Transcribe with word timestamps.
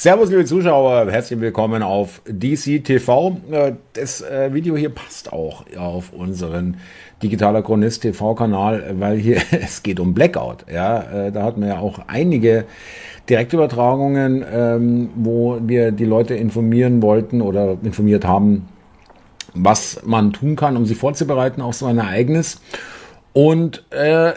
Servus, 0.00 0.30
liebe 0.30 0.44
Zuschauer, 0.44 1.10
herzlich 1.10 1.40
willkommen 1.40 1.82
auf 1.82 2.22
DC 2.24 2.84
TV. 2.84 3.36
Äh, 3.50 3.72
das 3.94 4.22
äh, 4.22 4.54
Video 4.54 4.76
hier 4.76 4.90
passt 4.90 5.32
auch 5.32 5.64
auf 5.76 6.12
unseren 6.12 6.76
Digitaler 7.20 7.62
Chronist 7.62 8.02
TV-Kanal, 8.02 8.94
weil 9.00 9.16
hier 9.16 9.42
es 9.50 9.82
geht 9.82 9.98
um 9.98 10.14
Blackout. 10.14 10.66
Ja, 10.72 11.00
äh, 11.00 11.32
da 11.32 11.42
hatten 11.42 11.62
wir 11.62 11.68
ja 11.70 11.78
auch 11.80 11.98
einige 12.06 12.64
Direktübertragungen, 13.28 14.44
ähm, 14.48 15.10
wo 15.16 15.58
wir 15.62 15.90
die 15.90 16.04
Leute 16.04 16.36
informieren 16.36 17.02
wollten 17.02 17.42
oder 17.42 17.76
informiert 17.82 18.24
haben, 18.24 18.68
was 19.54 20.00
man 20.04 20.32
tun 20.32 20.54
kann, 20.54 20.76
um 20.76 20.86
sich 20.86 20.96
vorzubereiten 20.96 21.60
auf 21.60 21.74
so 21.74 21.86
ein 21.86 21.98
Ereignis. 21.98 22.60
Und 23.32 23.84
äh, 23.90 24.34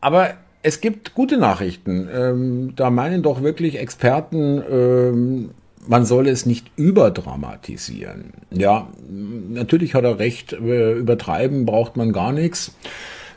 aber 0.00 0.30
es 0.62 0.80
gibt 0.80 1.14
gute 1.14 1.38
Nachrichten. 1.38 2.08
Ähm, 2.14 2.72
da 2.76 2.90
meinen 2.90 3.22
doch 3.22 3.42
wirklich 3.42 3.78
Experten, 3.78 4.62
ähm, 4.70 5.50
man 5.86 6.04
soll 6.04 6.28
es 6.28 6.46
nicht 6.46 6.70
überdramatisieren. 6.76 8.32
Ja, 8.50 8.88
natürlich 9.08 9.94
hat 9.94 10.04
er 10.04 10.18
recht, 10.18 10.52
äh, 10.52 10.92
übertreiben 10.92 11.66
braucht 11.66 11.96
man 11.96 12.12
gar 12.12 12.32
nichts. 12.32 12.72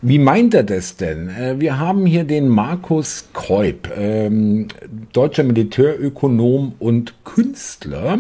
Wie 0.02 0.20
meint 0.20 0.54
er 0.54 0.64
das 0.64 0.98
denn? 0.98 1.30
Äh, 1.30 1.60
wir 1.60 1.80
haben 1.80 2.06
hier 2.06 2.26
den 2.26 2.48
Markus 2.48 3.30
Keup, 3.34 3.90
ähm, 3.98 4.68
deutscher 5.14 5.44
Militärökonom 5.44 6.74
und 6.78 7.16
Künstler. 7.24 8.20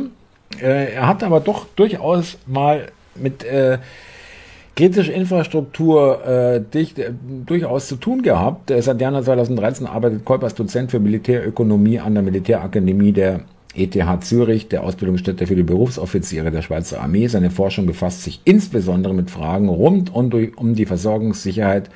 Äh, 0.59 0.93
er 0.93 1.07
hat 1.07 1.23
aber 1.23 1.41
doch 1.41 1.67
durchaus 1.75 2.37
mal 2.47 2.87
mit 3.15 3.43
äh, 3.43 3.77
kritische 4.75 5.11
Infrastruktur 5.11 6.25
äh, 6.25 6.61
dich, 6.61 6.97
äh, 6.97 7.11
durchaus 7.45 7.87
zu 7.87 7.95
tun 7.95 8.21
gehabt. 8.21 8.71
Seit 8.79 8.99
Januar 8.99 9.23
2013 9.23 9.87
arbeitet 9.87 10.25
Kolb 10.25 10.43
als 10.43 10.55
Dozent 10.55 10.91
für 10.91 10.99
Militärökonomie 10.99 11.99
an 11.99 12.13
der 12.13 12.23
Militärakademie 12.23 13.11
der 13.11 13.41
ETH 13.73 14.23
Zürich, 14.23 14.69
der 14.69 14.83
Ausbildungsstätte 14.83 15.47
für 15.47 15.55
die 15.55 15.63
Berufsoffiziere 15.63 16.51
der 16.51 16.61
Schweizer 16.61 17.01
Armee. 17.01 17.27
Seine 17.27 17.51
Forschung 17.51 17.85
befasst 17.85 18.23
sich 18.23 18.41
insbesondere 18.45 19.13
mit 19.13 19.29
Fragen 19.29 19.67
rund 19.67 20.13
und 20.13 20.33
um 20.57 20.75
die 20.75 20.85
Versorgungssicherheit, 20.85 21.89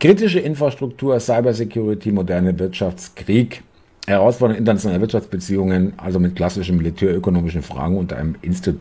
kritische 0.00 0.40
Infrastruktur, 0.40 1.18
Cybersecurity, 1.18 2.12
moderne 2.12 2.58
Wirtschaftskrieg, 2.58 3.62
Herausforderungen 4.06 4.58
internationaler 4.58 5.00
Wirtschaftsbeziehungen, 5.00 5.94
also 5.96 6.20
mit 6.20 6.36
klassischen 6.36 6.76
militärökonomischen 6.76 7.62
Fragen 7.62 7.96
unter 7.96 8.18
einem 8.18 8.34
Institut 8.42 8.80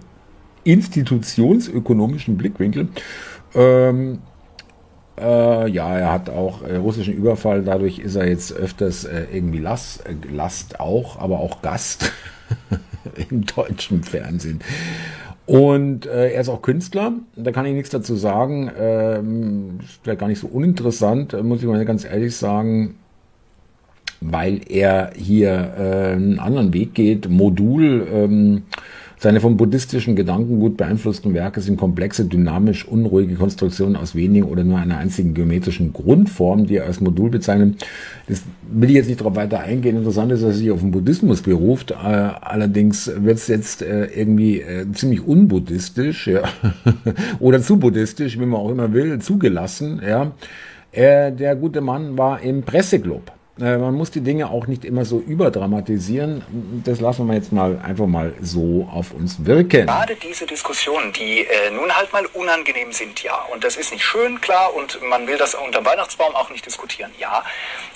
institutionsökonomischen 0.63 2.37
Blickwinkel. 2.37 2.87
Ähm, 3.55 4.19
äh, 5.19 5.69
ja, 5.69 5.97
er 5.97 6.11
hat 6.11 6.29
auch 6.29 6.63
äh, 6.63 6.75
russischen 6.75 7.13
Überfall, 7.13 7.61
dadurch 7.61 7.99
ist 7.99 8.15
er 8.15 8.27
jetzt 8.27 8.51
öfters 8.51 9.05
äh, 9.05 9.25
irgendwie 9.31 9.59
Last, 9.59 10.05
äh, 10.07 10.13
Last 10.31 10.79
auch, 10.79 11.19
aber 11.19 11.39
auch 11.39 11.61
Gast 11.61 12.11
im 13.29 13.45
deutschen 13.45 14.03
Fernsehen. 14.03 14.59
Und 15.45 16.05
äh, 16.05 16.31
er 16.31 16.41
ist 16.41 16.49
auch 16.49 16.61
Künstler, 16.61 17.13
da 17.35 17.51
kann 17.51 17.65
ich 17.65 17.73
nichts 17.73 17.89
dazu 17.89 18.15
sagen. 18.15 18.71
Ähm, 18.79 19.79
vielleicht 20.01 20.19
gar 20.19 20.27
nicht 20.27 20.39
so 20.39 20.47
uninteressant, 20.47 21.35
muss 21.43 21.61
ich 21.61 21.67
mal 21.67 21.83
ganz 21.85 22.05
ehrlich 22.05 22.35
sagen, 22.35 22.95
weil 24.21 24.61
er 24.69 25.11
hier 25.15 25.73
äh, 25.77 26.13
einen 26.13 26.39
anderen 26.39 26.73
Weg 26.73 26.93
geht. 26.93 27.29
Modul. 27.29 28.07
Ähm, 28.11 28.63
seine 29.23 29.39
vom 29.39 29.55
buddhistischen 29.55 30.17
Gedankengut 30.17 30.75
beeinflussten 30.75 31.33
Werke 31.33 31.61
sind 31.61 31.77
komplexe, 31.77 32.25
dynamisch 32.25 32.85
unruhige 32.85 33.35
Konstruktionen 33.35 33.95
aus 33.95 34.15
wenigen 34.15 34.47
oder 34.47 34.65
nur 34.65 34.79
einer 34.79 34.97
einzigen 34.97 35.33
geometrischen 35.33 35.93
Grundform, 35.93 36.67
die 36.67 36.75
er 36.75 36.87
als 36.87 36.99
Modul 36.99 37.29
bezeichnet. 37.29 37.87
Das 38.27 38.43
will 38.69 38.89
ich 38.89 38.97
jetzt 38.97 39.07
nicht 39.07 39.21
darauf 39.21 39.37
weiter 39.37 39.61
eingehen. 39.61 39.95
Interessant 39.95 40.33
ist, 40.33 40.43
dass 40.43 40.49
er 40.49 40.57
sich 40.57 40.71
auf 40.71 40.81
den 40.81 40.91
Buddhismus 40.91 41.41
beruft. 41.41 41.91
Äh, 41.91 41.95
allerdings 41.95 43.09
wird 43.15 43.37
es 43.37 43.47
jetzt 43.47 43.81
äh, 43.81 44.07
irgendwie 44.07 44.59
äh, 44.59 44.91
ziemlich 44.91 45.25
unbuddhistisch 45.25 46.27
ja. 46.27 46.41
oder 47.39 47.61
zu 47.61 47.77
buddhistisch, 47.77 48.37
wie 48.37 48.45
man 48.45 48.59
auch 48.59 48.71
immer 48.71 48.91
will, 48.91 49.19
zugelassen. 49.19 50.01
Ja. 50.05 50.33
der 50.93 51.55
gute 51.55 51.79
Mann 51.79 52.17
war 52.17 52.41
im 52.41 52.63
Presseclub. 52.63 53.31
Äh, 53.59 53.77
man 53.77 53.93
muss 53.93 54.09
die 54.09 54.21
Dinge 54.21 54.49
auch 54.49 54.65
nicht 54.65 54.83
immer 54.83 55.05
so 55.05 55.19
überdramatisieren. 55.19 56.43
Das 56.83 56.99
lassen 56.99 57.27
wir 57.27 57.35
jetzt 57.35 57.51
mal 57.51 57.79
einfach 57.83 58.07
mal 58.07 58.33
so 58.41 58.89
auf 58.91 59.13
uns 59.13 59.45
wirken. 59.45 59.85
Gerade 59.85 60.15
diese 60.15 60.47
Diskussionen, 60.47 61.13
die 61.13 61.41
äh, 61.41 61.69
nun 61.71 61.95
halt 61.95 62.11
mal 62.13 62.25
unangenehm 62.33 62.91
sind, 62.91 63.21
ja. 63.21 63.35
Und 63.53 63.63
das 63.63 63.77
ist 63.77 63.91
nicht 63.91 64.03
schön, 64.03 64.41
klar. 64.41 64.73
Und 64.73 64.99
man 65.07 65.27
will 65.27 65.37
das 65.37 65.53
unter 65.53 65.81
dem 65.81 65.85
Weihnachtsbaum 65.85 66.35
auch 66.35 66.49
nicht 66.49 66.65
diskutieren, 66.65 67.11
ja. 67.19 67.43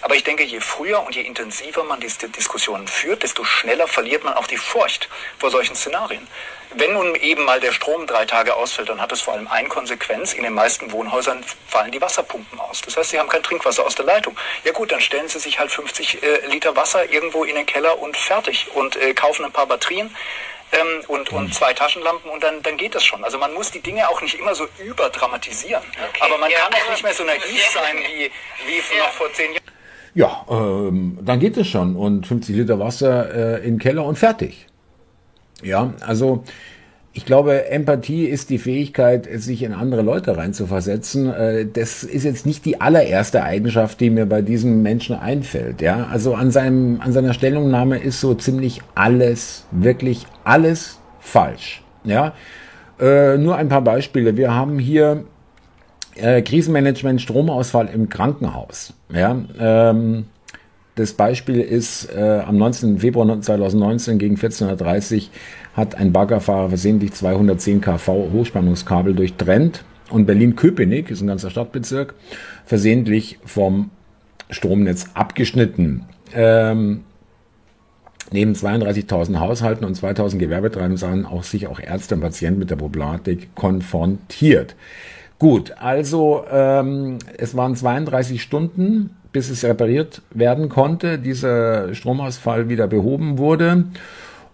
Aber 0.02 0.16
ich 0.16 0.24
denke, 0.24 0.44
je 0.44 0.60
früher 0.60 1.04
und 1.04 1.16
je 1.16 1.22
intensiver 1.24 1.84
man 1.84 2.00
diese 2.00 2.30
Diskussionen 2.30 2.86
führt, 2.88 3.24
desto 3.24 3.44
schneller 3.44 3.88
verliert 3.88 4.24
man 4.24 4.36
auch 4.36 4.48
die 4.48 4.58
Furcht 4.58 5.10
vor 5.40 5.50
solchen 5.50 5.76
Szenarien. 5.76 6.28
Wenn 6.76 6.94
nun 6.94 7.16
eben 7.16 7.46
mal 7.46 7.60
der 7.60 7.72
Strom 7.72 8.08
drei 8.08 8.26
Tage 8.26 8.56
ausfällt, 8.56 8.90
dann 8.90 9.02
hat 9.02 9.12
es 9.12 9.22
vor 9.22 9.34
allem 9.34 9.48
eine 9.48 9.68
Konsequenz. 9.68 10.34
In 10.34 10.44
den 10.44 10.54
meisten 10.54 10.92
Wohnhäusern 10.92 11.44
fallen 11.68 11.92
die 11.92 12.02
Wasserpumpen 12.02 12.60
aus. 12.60 12.82
Das 12.82 12.98
heißt, 12.98 13.12
sie 13.12 13.20
haben 13.20 13.30
kein 13.30 13.44
Trinkwasser 13.44 13.86
aus 13.86 13.96
der 13.96 14.06
Leitung. 14.06 14.36
Ja 14.64 14.72
gut, 14.74 14.92
dann 14.92 15.02
stellen 15.02 15.28
sie 15.28 15.40
sich 15.40 15.60
halt 15.60 15.72
50 15.72 16.22
äh, 16.22 16.48
Liter 16.48 16.76
Wasser 16.76 17.10
irgendwo 17.10 17.44
in 17.44 17.56
den 17.56 17.66
Keller 17.66 18.00
und 18.00 18.18
fertig 18.18 18.68
und 18.74 18.96
äh, 18.98 19.14
kaufen 19.14 19.46
ein 19.46 19.52
paar 19.52 19.66
Batterien. 19.66 20.16
Ähm, 20.74 21.06
und, 21.08 21.32
und 21.32 21.54
zwei 21.54 21.74
Taschenlampen 21.74 22.30
und 22.30 22.44
dann, 22.44 22.62
dann 22.62 22.76
geht 22.76 22.94
das 22.94 23.06
schon. 23.06 23.24
Also 23.24 23.38
man 23.38 23.54
muss 23.54 23.72
die 23.72 23.80
Dinge 23.80 24.10
auch 24.10 24.22
nicht 24.22 24.38
immer 24.38 24.54
so 24.54 24.68
überdramatisieren. 24.84 25.82
Okay, 26.10 26.20
aber 26.20 26.38
man 26.38 26.52
ja, 26.52 26.58
kann 26.60 26.74
auch 26.74 26.92
nicht 26.92 27.04
mehr 27.04 27.14
so 27.14 27.24
naiv 27.24 27.70
sein 27.74 27.96
wie, 28.00 28.30
wie 28.68 28.98
ja. 28.98 29.04
noch 29.06 29.12
vor 29.14 29.32
zehn 29.32 29.54
Jahren. 29.54 29.64
Ja, 30.14 30.46
ähm, 30.50 31.20
dann 31.22 31.40
geht 31.40 31.56
es 31.56 31.68
schon. 31.68 31.96
Und 31.96 32.28
50 32.28 32.56
Liter 32.56 32.80
Wasser 32.80 33.34
äh, 33.34 33.58
in 33.60 33.76
den 33.76 33.80
Keller 33.80 34.04
und 34.04 34.18
fertig. 34.18 34.67
Ja, 35.64 35.94
also 36.06 36.44
ich 37.18 37.26
glaube, 37.26 37.72
Empathie 37.72 38.26
ist 38.26 38.52
die 38.52 38.60
Fähigkeit, 38.60 39.28
sich 39.42 39.64
in 39.64 39.74
andere 39.74 40.04
Leute 40.04 40.38
reinzuversetzen. 40.38 41.34
Äh, 41.34 41.66
das 41.66 42.04
ist 42.04 42.24
jetzt 42.24 42.46
nicht 42.46 42.64
die 42.64 42.80
allererste 42.80 43.44
Eigenschaft, 43.44 44.00
die 44.00 44.12
mir 44.12 44.28
bei 44.28 44.44
diesem 44.44 44.84
Menschen 44.84 45.16
einfällt. 45.16 45.82
Ja, 45.82 46.08
also 46.12 46.36
an 46.36 46.52
seinem, 46.52 47.02
an 47.02 47.14
seiner 47.14 47.34
Stellungnahme 47.34 47.98
ist 47.98 48.22
so 48.22 48.36
ziemlich 48.36 48.82
alles, 48.94 49.66
wirklich 49.72 50.28
alles 50.44 51.00
falsch. 51.20 51.82
Ja, 52.04 52.34
äh, 53.00 53.38
nur 53.38 53.56
ein 53.56 53.68
paar 53.68 53.82
Beispiele. 53.82 54.38
Wir 54.38 54.54
haben 54.54 54.78
hier 54.78 55.24
äh, 56.14 56.44
Krisenmanagement, 56.44 57.20
Stromausfall 57.20 57.90
im 57.92 58.10
Krankenhaus. 58.10 58.94
Ja, 59.12 59.36
ähm, 59.60 60.26
das 60.98 61.14
Beispiel 61.14 61.62
ist, 61.62 62.10
äh, 62.12 62.42
am 62.46 62.58
19. 62.58 62.98
Februar 62.98 63.40
2019 63.40 64.18
gegen 64.18 64.36
14.30 64.36 65.30
hat 65.74 65.94
ein 65.94 66.12
Baggerfahrer 66.12 66.70
versehentlich 66.70 67.14
210 67.14 67.82
kV 67.82 68.32
Hochspannungskabel 68.34 69.14
durchtrennt 69.14 69.84
und 70.10 70.26
Berlin-Köpenick, 70.26 71.12
ist 71.12 71.22
ein 71.22 71.28
ganzer 71.28 71.52
Stadtbezirk, 71.52 72.16
versehentlich 72.66 73.38
vom 73.46 73.92
Stromnetz 74.50 75.06
abgeschnitten. 75.14 76.06
Ähm, 76.34 77.02
neben 78.32 78.54
32.000 78.54 79.40
Haushalten 79.40 79.86
und 79.86 79.96
2.000 79.96 80.40
Gewerbetreibenden 80.40 80.98
sahen 80.98 81.26
auch 81.28 81.44
sich 81.44 81.68
auch 81.68 81.80
Ärzte 81.80 82.16
und 82.16 82.22
Patienten 82.22 82.60
mit 82.60 82.72
der 82.72 82.76
Problematik 82.76 83.54
konfrontiert. 83.54 84.76
Gut, 85.38 85.76
also 85.80 86.44
ähm, 86.52 87.20
es 87.38 87.56
waren 87.56 87.76
32 87.76 88.42
Stunden 88.42 89.12
bis 89.32 89.50
es 89.50 89.64
repariert 89.64 90.22
werden 90.32 90.70
konnte, 90.70 91.20
dieser 91.20 91.94
Stromausfall 91.94 92.70
wieder 92.70 92.88
behoben 92.88 93.38
wurde. 93.38 93.86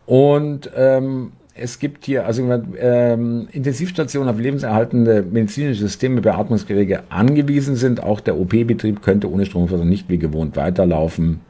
Und 0.06 0.70
ähm, 0.76 1.32
es 1.56 1.80
gibt 1.80 2.06
hier 2.06 2.26
also 2.26 2.44
ähm, 2.80 3.48
Intensivstationen 3.52 4.30
auf 4.30 4.40
lebenserhaltende 4.40 5.24
medizinische 5.24 5.82
Systeme, 5.82 6.22
Beatmungsgeräte 6.22 7.04
angewiesen 7.10 7.76
sind. 7.76 8.02
Auch 8.02 8.20
der 8.20 8.38
OP-Betrieb 8.40 9.02
könnte 9.02 9.32
ohne 9.32 9.46
Stromversorgung 9.46 9.90
nicht 9.90 10.10
wie 10.10 10.18
gewohnt 10.18 10.56
weiterlaufen. 10.56 11.42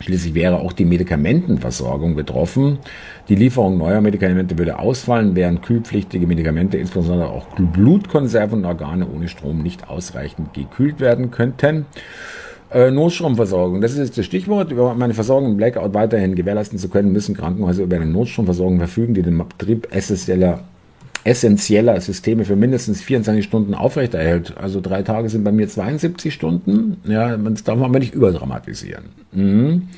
Schließlich 0.00 0.34
wäre 0.34 0.58
auch 0.60 0.72
die 0.72 0.84
Medikamentenversorgung 0.84 2.14
betroffen. 2.14 2.78
Die 3.28 3.34
Lieferung 3.34 3.78
neuer 3.78 4.00
Medikamente 4.00 4.56
würde 4.56 4.78
ausfallen, 4.78 5.34
während 5.34 5.62
kühlpflichtige 5.62 6.26
Medikamente, 6.26 6.78
insbesondere 6.78 7.30
auch 7.30 7.46
Blutkonserven 7.56 8.60
und 8.60 8.64
Organe 8.64 9.08
ohne 9.08 9.28
Strom 9.28 9.62
nicht 9.62 9.88
ausreichend 9.88 10.54
gekühlt 10.54 11.00
werden 11.00 11.30
könnten. 11.30 11.86
Äh, 12.70 12.90
Notstromversorgung, 12.90 13.80
das 13.80 13.92
ist 13.92 13.98
jetzt 13.98 14.18
das 14.18 14.26
Stichwort. 14.26 14.70
Über 14.70 14.94
meine 14.94 15.14
Versorgung 15.14 15.52
im 15.52 15.56
Blackout 15.56 15.94
weiterhin 15.94 16.34
gewährleisten 16.34 16.78
zu 16.78 16.88
können, 16.88 17.12
müssen 17.12 17.34
Krankenhäuser 17.34 17.82
über 17.82 17.96
eine 17.96 18.06
Notstromversorgung 18.06 18.78
verfügen, 18.78 19.14
die 19.14 19.22
den 19.22 19.38
Betrieb 19.38 19.88
essentieller 19.90 20.60
essentieller 21.24 22.00
Systeme 22.00 22.44
für 22.44 22.56
mindestens 22.56 23.02
24 23.02 23.44
Stunden 23.44 23.74
aufrechterhält. 23.74 24.56
Also 24.56 24.80
drei 24.80 25.02
Tage 25.02 25.28
sind 25.28 25.44
bei 25.44 25.52
mir 25.52 25.68
72 25.68 26.32
Stunden. 26.32 26.98
Ja, 27.04 27.36
das 27.36 27.64
darf 27.64 27.76
man 27.76 27.90
aber 27.90 27.98
nicht 27.98 28.14
überdramatisieren. 28.14 29.04
Mhm. 29.32 29.88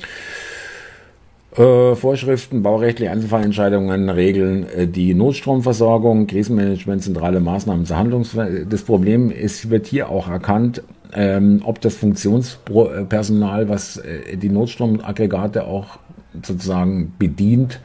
Äh, 1.55 1.95
Vorschriften, 1.95 2.63
baurechtliche 2.63 3.11
Einzelfallentscheidungen 3.11 4.09
regeln 4.09 4.65
äh, 4.69 4.87
die 4.87 5.13
Notstromversorgung, 5.13 6.27
Krisenmanagement, 6.27 7.03
zentrale 7.03 7.41
Maßnahmen 7.41 7.85
zur 7.85 7.97
Handlungs. 7.97 8.37
Das 8.69 8.83
Problem 8.83 9.29
ist, 9.31 9.69
wird 9.69 9.85
hier 9.85 10.07
auch 10.07 10.29
erkannt, 10.29 10.81
ähm, 11.13 11.61
ob 11.65 11.81
das 11.81 11.95
Funktionspersonal, 11.95 13.67
was 13.67 13.97
äh, 13.97 14.37
die 14.37 14.47
Notstromaggregate 14.47 15.65
auch 15.65 15.99
sozusagen 16.41 17.13
bedient, 17.19 17.81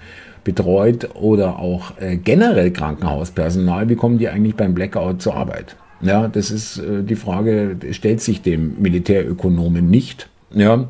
betreut 0.46 1.10
oder 1.14 1.58
auch 1.58 2.00
äh, 2.00 2.16
generell 2.16 2.70
Krankenhauspersonal, 2.70 3.88
wie 3.88 3.96
kommen 3.96 4.16
die 4.16 4.28
eigentlich 4.28 4.54
beim 4.54 4.74
Blackout 4.74 5.20
zur 5.20 5.34
Arbeit? 5.34 5.76
Ja, 6.00 6.28
das 6.28 6.52
ist 6.52 6.78
äh, 6.78 7.02
die 7.02 7.16
Frage, 7.16 7.76
stellt 7.90 8.20
sich 8.20 8.42
dem 8.42 8.80
Militärökonomen 8.80 9.90
nicht. 9.90 10.28
Ja. 10.54 10.88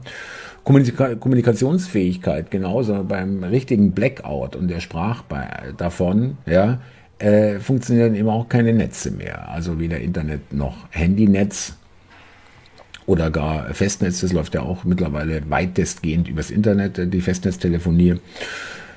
Kommunika 0.63 1.15
Kommunikationsfähigkeit 1.15 2.51
genauso 2.51 3.03
beim 3.05 3.45
richtigen 3.45 3.93
Blackout 3.93 4.57
und 4.57 4.69
der 4.69 4.81
sprach 4.81 5.23
bei, 5.23 5.49
davon, 5.79 6.37
ja, 6.45 6.81
äh, 7.19 7.59
funktionieren 7.59 8.15
eben 8.15 8.29
auch 8.29 8.49
keine 8.49 8.75
Netze 8.75 9.11
mehr. 9.11 9.49
Also 9.49 9.79
weder 9.81 9.99
Internet 9.99 10.53
noch 10.53 10.77
Handynetz 10.91 11.77
oder 13.07 13.31
gar 13.31 13.73
Festnetz. 13.73 14.21
Das 14.21 14.33
läuft 14.33 14.55
ja 14.55 14.63
auch 14.63 14.85
mittlerweile 14.85 15.41
weitestgehend 15.49 16.29
übers 16.29 16.51
Internet, 16.51 17.01
die 17.11 17.21
Festnetztelefonie. 17.23 18.17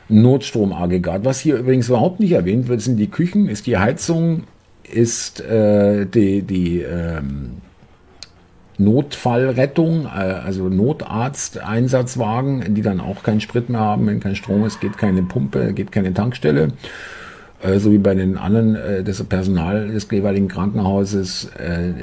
Notstromaggregat. 0.09 1.23
Was 1.23 1.39
hier 1.39 1.57
übrigens 1.57 1.87
überhaupt 1.87 2.19
nicht 2.19 2.31
erwähnt 2.31 2.67
wird, 2.67 2.81
sind 2.81 2.97
die 2.97 3.09
Küchen, 3.09 3.47
ist 3.47 3.67
die 3.67 3.77
Heizung, 3.77 4.43
ist 4.91 5.41
äh, 5.41 6.05
die, 6.05 6.41
die 6.41 6.81
ähm, 6.81 7.57
Notfallrettung, 8.77 10.05
äh, 10.05 10.07
also 10.07 10.69
Notarzt-Einsatzwagen, 10.69 12.73
die 12.73 12.81
dann 12.81 12.99
auch 12.99 13.23
keinen 13.23 13.41
Sprit 13.41 13.69
mehr 13.69 13.81
haben, 13.81 14.07
wenn 14.07 14.19
kein 14.19 14.35
Strom 14.35 14.65
ist, 14.65 14.81
geht 14.81 14.97
keine 14.97 15.23
Pumpe, 15.23 15.73
geht 15.73 15.91
keine 15.91 16.13
Tankstelle. 16.13 16.69
Äh, 17.61 17.79
so 17.79 17.91
wie 17.91 17.97
bei 17.97 18.15
den 18.15 18.37
anderen, 18.37 18.75
äh, 18.75 19.03
das 19.03 19.23
Personal 19.23 19.89
des 19.89 20.07
jeweiligen 20.09 20.47
Krankenhauses, 20.47 21.51
äh, 21.57 21.93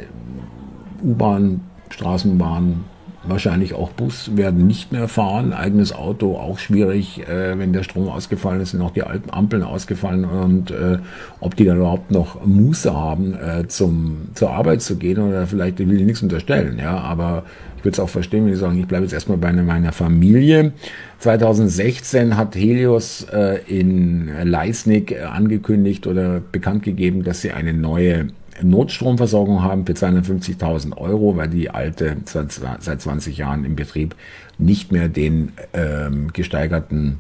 U-Bahn, 1.03 1.63
Straßenbahn, 1.91 2.85
wahrscheinlich 3.29 3.75
auch 3.75 3.91
Bus 3.91 4.37
werden 4.37 4.67
nicht 4.67 4.93
mehr 4.93 5.09
fahren. 5.09 5.53
Eigenes 5.53 5.93
Auto 5.93 6.37
auch 6.37 6.59
schwierig, 6.59 7.27
äh, 7.29 7.59
wenn 7.59 7.73
der 7.73 7.83
Strom 7.83 8.09
ausgefallen 8.09 8.61
ist, 8.61 8.71
sind 8.73 8.83
auch 8.83 8.91
die 8.91 9.03
alten 9.03 9.31
Ampeln 9.31 9.63
ausgefallen 9.63 10.25
und 10.25 10.71
äh, 10.71 10.99
ob 11.41 11.57
die 11.57 11.65
dann 11.65 11.79
überhaupt 11.79 12.11
noch 12.11 12.45
Muße 12.45 12.95
haben, 12.95 13.35
äh, 13.35 13.67
zum, 13.69 14.29
zur 14.35 14.51
Arbeit 14.51 14.83
zu 14.83 14.97
gehen 14.97 15.19
oder 15.19 15.47
vielleicht, 15.47 15.81
ich 15.81 15.89
will 15.89 15.97
ihnen 15.97 16.07
nichts 16.07 16.23
unterstellen, 16.23 16.79
ja, 16.79 16.99
aber 16.99 17.45
ich 17.79 17.85
würde 17.85 17.95
es 17.95 18.01
auch 18.01 18.09
verstehen, 18.09 18.47
wenn 18.47 18.55
sie 18.55 18.61
sagen, 18.61 18.79
ich 18.79 18.87
bleibe 18.87 19.05
jetzt 19.05 19.13
erstmal 19.13 19.39
bei 19.39 19.53
meiner 19.53 19.93
Familie. 19.93 20.73
2016 21.19 22.37
hat 22.37 22.55
Helios 22.55 23.27
äh, 23.33 23.61
in 23.67 24.31
Leisnig 24.45 25.13
äh, 25.13 25.23
angekündigt 25.23 26.07
oder 26.07 26.41
bekannt 26.41 26.83
gegeben, 26.83 27.23
dass 27.23 27.43
sie 27.43 27.53
eine 27.53 27.73
neue 27.73 28.29
Notstromversorgung 28.63 29.63
haben 29.63 29.87
für 29.87 29.93
250.000 29.93 30.97
Euro, 30.97 31.37
weil 31.37 31.49
die 31.49 31.71
alte 31.71 32.17
seit, 32.25 32.53
seit 32.53 33.01
20 33.01 33.37
Jahren 33.37 33.65
im 33.65 33.77
Betrieb 33.77 34.15
nicht 34.59 34.93
mehr 34.93 35.09
den 35.09 35.53
ähm, 35.75 36.33
gesteigerten 36.33 37.19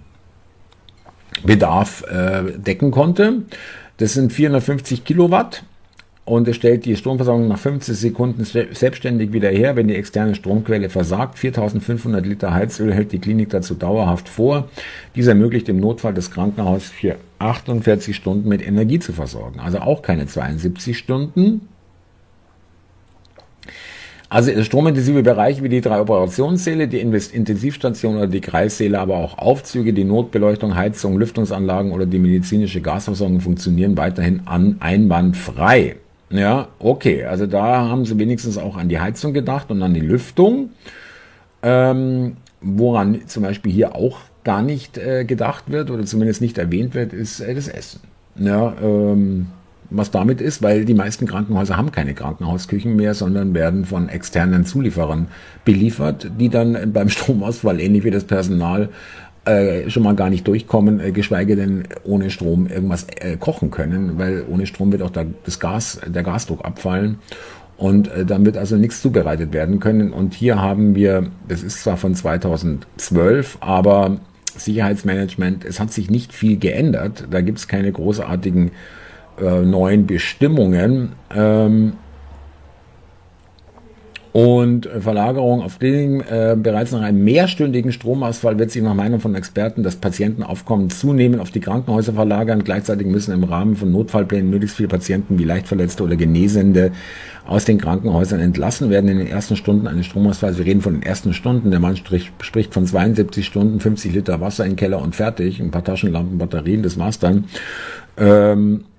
Bedarf 1.44 2.04
äh, 2.04 2.52
decken 2.58 2.90
konnte. 2.90 3.42
Das 3.98 4.14
sind 4.14 4.32
450 4.32 5.04
Kilowatt 5.04 5.64
und 6.26 6.48
es 6.48 6.56
stellt 6.56 6.84
die 6.84 6.96
Stromversorgung 6.96 7.46
nach 7.46 7.58
15 7.58 7.94
Sekunden 7.94 8.44
selbstständig 8.44 9.32
wieder 9.32 9.48
her, 9.48 9.76
wenn 9.76 9.86
die 9.86 9.94
externe 9.94 10.34
Stromquelle 10.34 10.88
versagt. 10.88 11.38
4500 11.38 12.26
Liter 12.26 12.52
Heizöl 12.52 12.92
hält 12.92 13.12
die 13.12 13.20
Klinik 13.20 13.50
dazu 13.50 13.74
dauerhaft 13.74 14.28
vor. 14.28 14.68
Dies 15.14 15.28
ermöglicht 15.28 15.68
im 15.68 15.78
Notfall 15.78 16.14
das 16.14 16.32
Krankenhaus 16.32 16.86
für 16.86 17.14
48 17.38 18.16
Stunden 18.16 18.48
mit 18.48 18.66
Energie 18.66 18.98
zu 18.98 19.12
versorgen. 19.12 19.60
Also 19.60 19.78
auch 19.78 20.02
keine 20.02 20.26
72 20.26 20.98
Stunden. 20.98 21.68
Also 24.28 24.50
stromintensive 24.64 25.22
Bereiche 25.22 25.62
wie 25.62 25.68
die 25.68 25.80
drei 25.80 26.00
Operationssäle, 26.00 26.88
die 26.88 26.98
Intensivstation 26.98 28.16
oder 28.16 28.26
die 28.26 28.40
Kreissäle, 28.40 28.98
aber 28.98 29.18
auch 29.18 29.38
Aufzüge, 29.38 29.92
die 29.92 30.02
Notbeleuchtung, 30.02 30.74
Heizung, 30.74 31.18
Lüftungsanlagen 31.18 31.92
oder 31.92 32.04
die 32.04 32.18
medizinische 32.18 32.80
Gasversorgung 32.80 33.38
funktionieren 33.38 33.96
weiterhin 33.96 34.42
an 34.46 34.78
einwandfrei. 34.80 35.94
Ja, 36.30 36.68
okay. 36.78 37.24
Also 37.24 37.46
da 37.46 37.88
haben 37.88 38.04
sie 38.04 38.18
wenigstens 38.18 38.58
auch 38.58 38.76
an 38.76 38.88
die 38.88 38.98
Heizung 38.98 39.32
gedacht 39.32 39.70
und 39.70 39.82
an 39.82 39.94
die 39.94 40.00
Lüftung. 40.00 40.70
Ähm, 41.62 42.36
woran 42.60 43.26
zum 43.26 43.42
Beispiel 43.42 43.72
hier 43.72 43.94
auch 43.94 44.18
gar 44.44 44.62
nicht 44.62 44.98
äh, 44.98 45.24
gedacht 45.24 45.64
wird 45.70 45.90
oder 45.90 46.04
zumindest 46.04 46.40
nicht 46.40 46.58
erwähnt 46.58 46.94
wird, 46.94 47.12
ist 47.12 47.40
äh, 47.40 47.54
das 47.54 47.68
Essen. 47.68 48.00
Ja, 48.36 48.74
ähm, 48.82 49.46
was 49.90 50.10
damit 50.10 50.40
ist, 50.40 50.62
weil 50.62 50.84
die 50.84 50.94
meisten 50.94 51.26
Krankenhäuser 51.26 51.76
haben 51.76 51.92
keine 51.92 52.14
Krankenhausküchen 52.14 52.96
mehr, 52.96 53.14
sondern 53.14 53.54
werden 53.54 53.84
von 53.84 54.08
externen 54.08 54.64
Zulieferern 54.64 55.28
beliefert, 55.64 56.30
die 56.38 56.48
dann 56.48 56.92
beim 56.92 57.08
Stromausfall 57.08 57.80
ähnlich 57.80 58.04
wie 58.04 58.10
das 58.10 58.24
Personal 58.24 58.88
äh, 59.46 59.88
schon 59.90 60.02
mal 60.02 60.14
gar 60.14 60.30
nicht 60.30 60.46
durchkommen, 60.46 61.00
äh, 61.00 61.12
geschweige 61.12 61.56
denn 61.56 61.84
ohne 62.04 62.30
Strom 62.30 62.66
irgendwas 62.66 63.06
äh, 63.20 63.36
kochen 63.36 63.70
können, 63.70 64.18
weil 64.18 64.44
ohne 64.48 64.66
Strom 64.66 64.92
wird 64.92 65.02
auch 65.02 65.10
da 65.10 65.24
das 65.44 65.60
Gas, 65.60 66.00
der 66.06 66.22
Gasdruck 66.22 66.64
abfallen 66.64 67.18
und 67.76 68.08
äh, 68.08 68.24
dann 68.24 68.44
wird 68.44 68.56
also 68.56 68.76
nichts 68.76 69.02
zubereitet 69.02 69.52
werden 69.52 69.80
können. 69.80 70.12
Und 70.12 70.34
hier 70.34 70.60
haben 70.60 70.94
wir, 70.94 71.26
das 71.48 71.62
ist 71.62 71.82
zwar 71.82 71.96
von 71.96 72.14
2012, 72.14 73.58
aber 73.60 74.18
Sicherheitsmanagement, 74.56 75.64
es 75.64 75.80
hat 75.80 75.92
sich 75.92 76.10
nicht 76.10 76.32
viel 76.32 76.58
geändert. 76.58 77.28
Da 77.30 77.40
gibt 77.40 77.58
es 77.58 77.68
keine 77.68 77.92
großartigen 77.92 78.70
äh, 79.40 79.60
neuen 79.62 80.06
Bestimmungen. 80.06 81.12
Ähm, 81.34 81.94
und 84.36 84.86
Verlagerung 85.00 85.62
auf 85.62 85.78
den 85.78 86.20
äh, 86.20 86.54
bereits 86.62 86.92
nach 86.92 87.00
einem 87.00 87.24
mehrstündigen 87.24 87.90
Stromausfall 87.90 88.58
wird 88.58 88.70
sich 88.70 88.82
nach 88.82 88.92
Meinung 88.92 89.18
von 89.18 89.34
Experten 89.34 89.82
das 89.82 89.96
Patientenaufkommen 89.96 90.90
zunehmend 90.90 91.40
auf 91.40 91.50
die 91.50 91.60
Krankenhäuser 91.60 92.12
verlagern. 92.12 92.62
Gleichzeitig 92.62 93.06
müssen 93.06 93.32
im 93.32 93.44
Rahmen 93.44 93.76
von 93.76 93.90
Notfallplänen 93.90 94.50
möglichst 94.50 94.76
viele 94.76 94.90
Patienten 94.90 95.38
wie 95.38 95.44
Leichtverletzte 95.44 96.04
oder 96.04 96.16
Genesende 96.16 96.92
aus 97.46 97.64
den 97.64 97.78
Krankenhäusern 97.78 98.40
entlassen 98.40 98.90
werden 98.90 99.08
in 99.08 99.16
den 99.16 99.26
ersten 99.26 99.56
Stunden 99.56 99.86
eines 99.86 100.04
Stromausfalls. 100.04 100.58
Wir 100.58 100.66
reden 100.66 100.82
von 100.82 100.92
den 100.92 101.02
ersten 101.02 101.32
Stunden. 101.32 101.70
Der 101.70 101.80
Mann 101.80 101.96
spricht 101.96 102.74
von 102.74 102.84
72 102.84 103.46
Stunden, 103.46 103.80
50 103.80 104.12
Liter 104.12 104.38
Wasser 104.42 104.64
den 104.64 104.76
Keller 104.76 105.00
und 105.00 105.16
fertig. 105.16 105.60
Ein 105.60 105.70
paar 105.70 105.84
Taschenlampen, 105.84 106.36
Batterien, 106.36 106.82
das 106.82 106.98
war's 106.98 107.18
dann. 107.18 107.44
Ähm, 108.18 108.80
äh, 108.80 108.95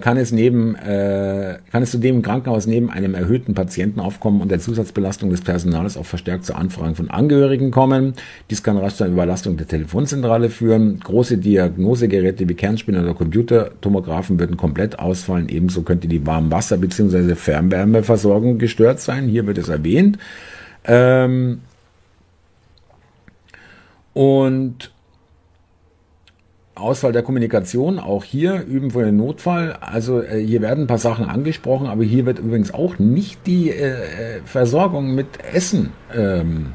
kann 0.00 0.16
es 0.16 0.32
neben, 0.32 0.74
äh, 0.74 1.58
kann 1.70 1.82
es 1.82 1.90
zudem 1.90 2.16
im 2.16 2.22
Krankenhaus 2.22 2.66
neben 2.66 2.90
einem 2.90 3.14
erhöhten 3.14 3.54
Patientenaufkommen 3.54 4.40
und 4.40 4.50
der 4.50 4.58
Zusatzbelastung 4.58 5.28
des 5.28 5.42
Personals 5.42 5.98
auch 5.98 6.06
verstärkt 6.06 6.46
zu 6.46 6.54
Anfragen 6.54 6.94
von 6.94 7.10
Angehörigen 7.10 7.70
kommen. 7.70 8.14
Dies 8.48 8.62
kann 8.62 8.78
rasch 8.78 8.94
zur 8.94 9.06
Überlastung 9.06 9.58
der 9.58 9.68
Telefonzentrale 9.68 10.48
führen. 10.48 11.00
Große 11.00 11.36
Diagnosegeräte 11.36 12.48
wie 12.48 12.54
Kernspinner 12.54 13.02
oder 13.02 13.12
Computertomographen 13.12 14.38
würden 14.38 14.56
komplett 14.56 14.98
ausfallen. 14.98 15.48
Ebenso 15.50 15.82
könnte 15.82 16.08
die 16.08 16.26
Warmwasser- 16.26 16.78
bzw. 16.78 17.34
Fernwärmeversorgung 17.34 18.58
gestört 18.58 19.00
sein. 19.00 19.28
Hier 19.28 19.46
wird 19.46 19.58
es 19.58 19.68
erwähnt. 19.68 20.18
Ähm 20.84 21.60
und 24.14 24.90
Auswahl 26.74 27.12
der 27.12 27.22
Kommunikation, 27.22 27.98
auch 27.98 28.24
hier 28.24 28.64
üben 28.64 28.94
wir 28.94 29.04
den 29.04 29.16
Notfall. 29.16 29.76
Also 29.80 30.22
äh, 30.22 30.44
hier 30.44 30.62
werden 30.62 30.84
ein 30.84 30.86
paar 30.86 30.98
Sachen 30.98 31.26
angesprochen, 31.26 31.86
aber 31.86 32.04
hier 32.04 32.26
wird 32.26 32.38
übrigens 32.38 32.72
auch 32.72 32.98
nicht 32.98 33.46
die 33.46 33.70
äh, 33.70 34.40
Versorgung 34.44 35.14
mit 35.14 35.26
Essen 35.52 35.92
ähm, 36.16 36.72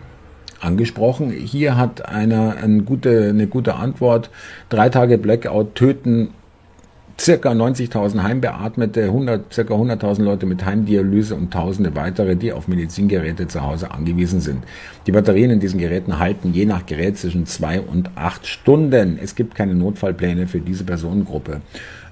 angesprochen. 0.59 1.31
Hier 1.31 1.77
hat 1.77 2.07
einer 2.07 2.57
eine 2.61 2.83
gute, 2.83 3.29
eine 3.29 3.47
gute 3.47 3.75
Antwort. 3.75 4.29
Drei 4.69 4.89
Tage 4.89 5.17
Blackout 5.17 5.75
töten 5.75 6.29
circa 7.19 7.51
90.000 7.51 8.23
Heimbeatmete, 8.23 9.03
100, 9.03 9.53
circa 9.53 9.73
100.000 9.73 10.23
Leute 10.23 10.45
mit 10.45 10.65
Heimdialyse 10.65 11.35
und 11.35 11.51
tausende 11.51 11.95
weitere, 11.95 12.35
die 12.35 12.51
auf 12.51 12.67
Medizingeräte 12.67 13.47
zu 13.47 13.61
Hause 13.61 13.91
angewiesen 13.91 14.41
sind. 14.41 14.63
Die 15.07 15.11
Batterien 15.11 15.51
in 15.51 15.59
diesen 15.59 15.79
Geräten 15.79 16.19
halten 16.19 16.53
je 16.53 16.65
nach 16.65 16.85
Gerät 16.85 17.17
zwischen 17.17 17.45
zwei 17.45 17.79
und 17.79 18.11
acht 18.15 18.45
Stunden. 18.45 19.17
Es 19.21 19.35
gibt 19.35 19.55
keine 19.55 19.75
Notfallpläne 19.75 20.47
für 20.47 20.59
diese 20.59 20.83
Personengruppe. 20.83 21.61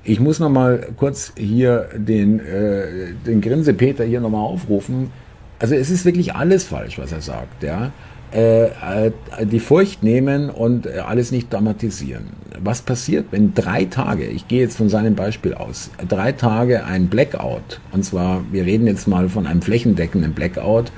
Ich 0.05 0.19
muss 0.19 0.39
noch 0.39 0.49
mal 0.49 0.87
kurz 0.97 1.33
hier 1.37 1.89
den, 1.95 2.39
äh, 2.39 3.13
den 3.25 3.41
Grinsepeter 3.41 4.03
hier 4.03 4.21
nochmal 4.21 4.45
aufrufen. 4.45 5.11
Also 5.59 5.75
es 5.75 5.89
ist 5.89 6.03
wirklich 6.03 6.35
alles 6.35 6.65
falsch, 6.65 6.97
was 6.97 7.11
er 7.11 7.21
sagt, 7.21 7.63
ja. 7.63 7.91
Äh, 8.33 8.65
äh, 8.65 9.11
die 9.43 9.59
Furcht 9.59 10.01
nehmen 10.01 10.49
und 10.49 10.87
äh, 10.87 10.99
alles 11.05 11.31
nicht 11.31 11.53
dramatisieren. 11.53 12.29
Was 12.63 12.81
passiert, 12.81 13.27
wenn 13.29 13.53
drei 13.53 13.85
Tage, 13.85 14.25
ich 14.25 14.47
gehe 14.47 14.61
jetzt 14.61 14.75
von 14.77 14.89
seinem 14.89 15.13
Beispiel 15.13 15.53
aus, 15.53 15.91
drei 16.07 16.31
Tage 16.31 16.83
ein 16.85 17.09
Blackout, 17.09 17.79
und 17.91 18.03
zwar, 18.03 18.43
wir 18.51 18.65
reden 18.65 18.87
jetzt 18.87 19.07
mal 19.07 19.29
von 19.29 19.45
einem 19.45 19.61
flächendeckenden 19.61 20.33
Blackout, 20.33 20.91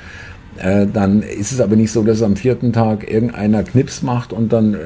dann 0.94 1.22
ist 1.22 1.52
es 1.52 1.60
aber 1.60 1.76
nicht 1.76 1.92
so, 1.92 2.04
dass 2.04 2.22
am 2.22 2.38
vierten 2.38 2.72
Tag 2.72 3.12
irgendeiner 3.12 3.64
Knips 3.64 4.04
macht 4.04 4.32
und 4.32 4.54
dann 4.54 4.78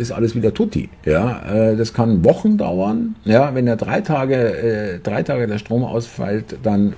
ist 0.00 0.10
alles 0.12 0.34
wieder 0.34 0.54
tutti. 0.54 0.88
Ja, 1.04 1.74
das 1.74 1.92
kann 1.92 2.24
Wochen 2.24 2.56
dauern. 2.56 3.16
Ja, 3.24 3.54
wenn 3.54 3.66
er 3.66 3.76
drei 3.76 4.00
Tage, 4.00 5.00
drei 5.02 5.22
Tage 5.22 5.46
der 5.46 5.58
Strom 5.58 5.84
ausfällt, 5.84 6.56
dann 6.62 6.94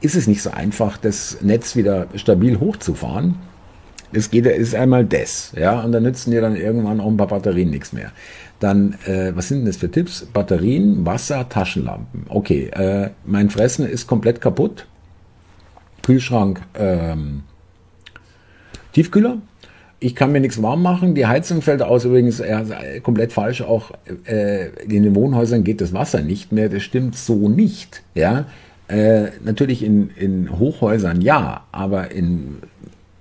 ist 0.00 0.14
es 0.14 0.26
nicht 0.26 0.40
so 0.40 0.50
einfach, 0.50 0.96
das 0.96 1.38
Netz 1.42 1.76
wieder 1.76 2.06
stabil 2.14 2.58
hochzufahren. 2.58 3.34
Es 4.16 4.30
geht, 4.30 4.46
ist 4.46 4.74
einmal 4.74 5.04
das, 5.04 5.52
ja, 5.56 5.80
und 5.80 5.92
dann 5.92 6.02
nützen 6.02 6.30
dir 6.30 6.40
dann 6.40 6.56
irgendwann 6.56 7.00
auch 7.00 7.08
ein 7.08 7.16
paar 7.18 7.26
Batterien 7.26 7.70
nichts 7.70 7.92
mehr. 7.92 8.12
Dann, 8.60 8.94
äh, 9.04 9.32
was 9.34 9.48
sind 9.48 9.58
denn 9.58 9.66
das 9.66 9.76
für 9.76 9.90
Tipps? 9.90 10.26
Batterien, 10.32 11.04
Wasser, 11.04 11.46
Taschenlampen. 11.48 12.24
Okay, 12.28 12.68
äh, 12.68 13.10
mein 13.26 13.50
Fressen 13.50 13.86
ist 13.86 14.06
komplett 14.06 14.40
kaputt. 14.40 14.86
Kühlschrank, 16.02 16.62
ähm, 16.78 17.42
Tiefkühler. 18.92 19.38
Ich 19.98 20.14
kann 20.14 20.32
mir 20.32 20.40
nichts 20.40 20.62
warm 20.62 20.82
machen. 20.82 21.14
Die 21.14 21.26
Heizung 21.26 21.60
fällt 21.60 21.82
aus. 21.82 22.04
Übrigens 22.04 22.40
äh, 22.40 23.00
komplett 23.02 23.32
falsch. 23.32 23.60
Auch 23.60 23.90
äh, 24.24 24.68
in 24.84 25.02
den 25.02 25.14
Wohnhäusern 25.14 25.64
geht 25.64 25.80
das 25.82 25.92
Wasser 25.92 26.22
nicht 26.22 26.52
mehr. 26.52 26.68
Das 26.68 26.82
stimmt 26.82 27.16
so 27.16 27.48
nicht. 27.48 28.02
Ja, 28.14 28.46
äh, 28.88 29.30
natürlich 29.44 29.82
in, 29.82 30.10
in 30.10 30.58
Hochhäusern 30.58 31.20
ja, 31.20 31.64
aber 31.72 32.12
in 32.12 32.58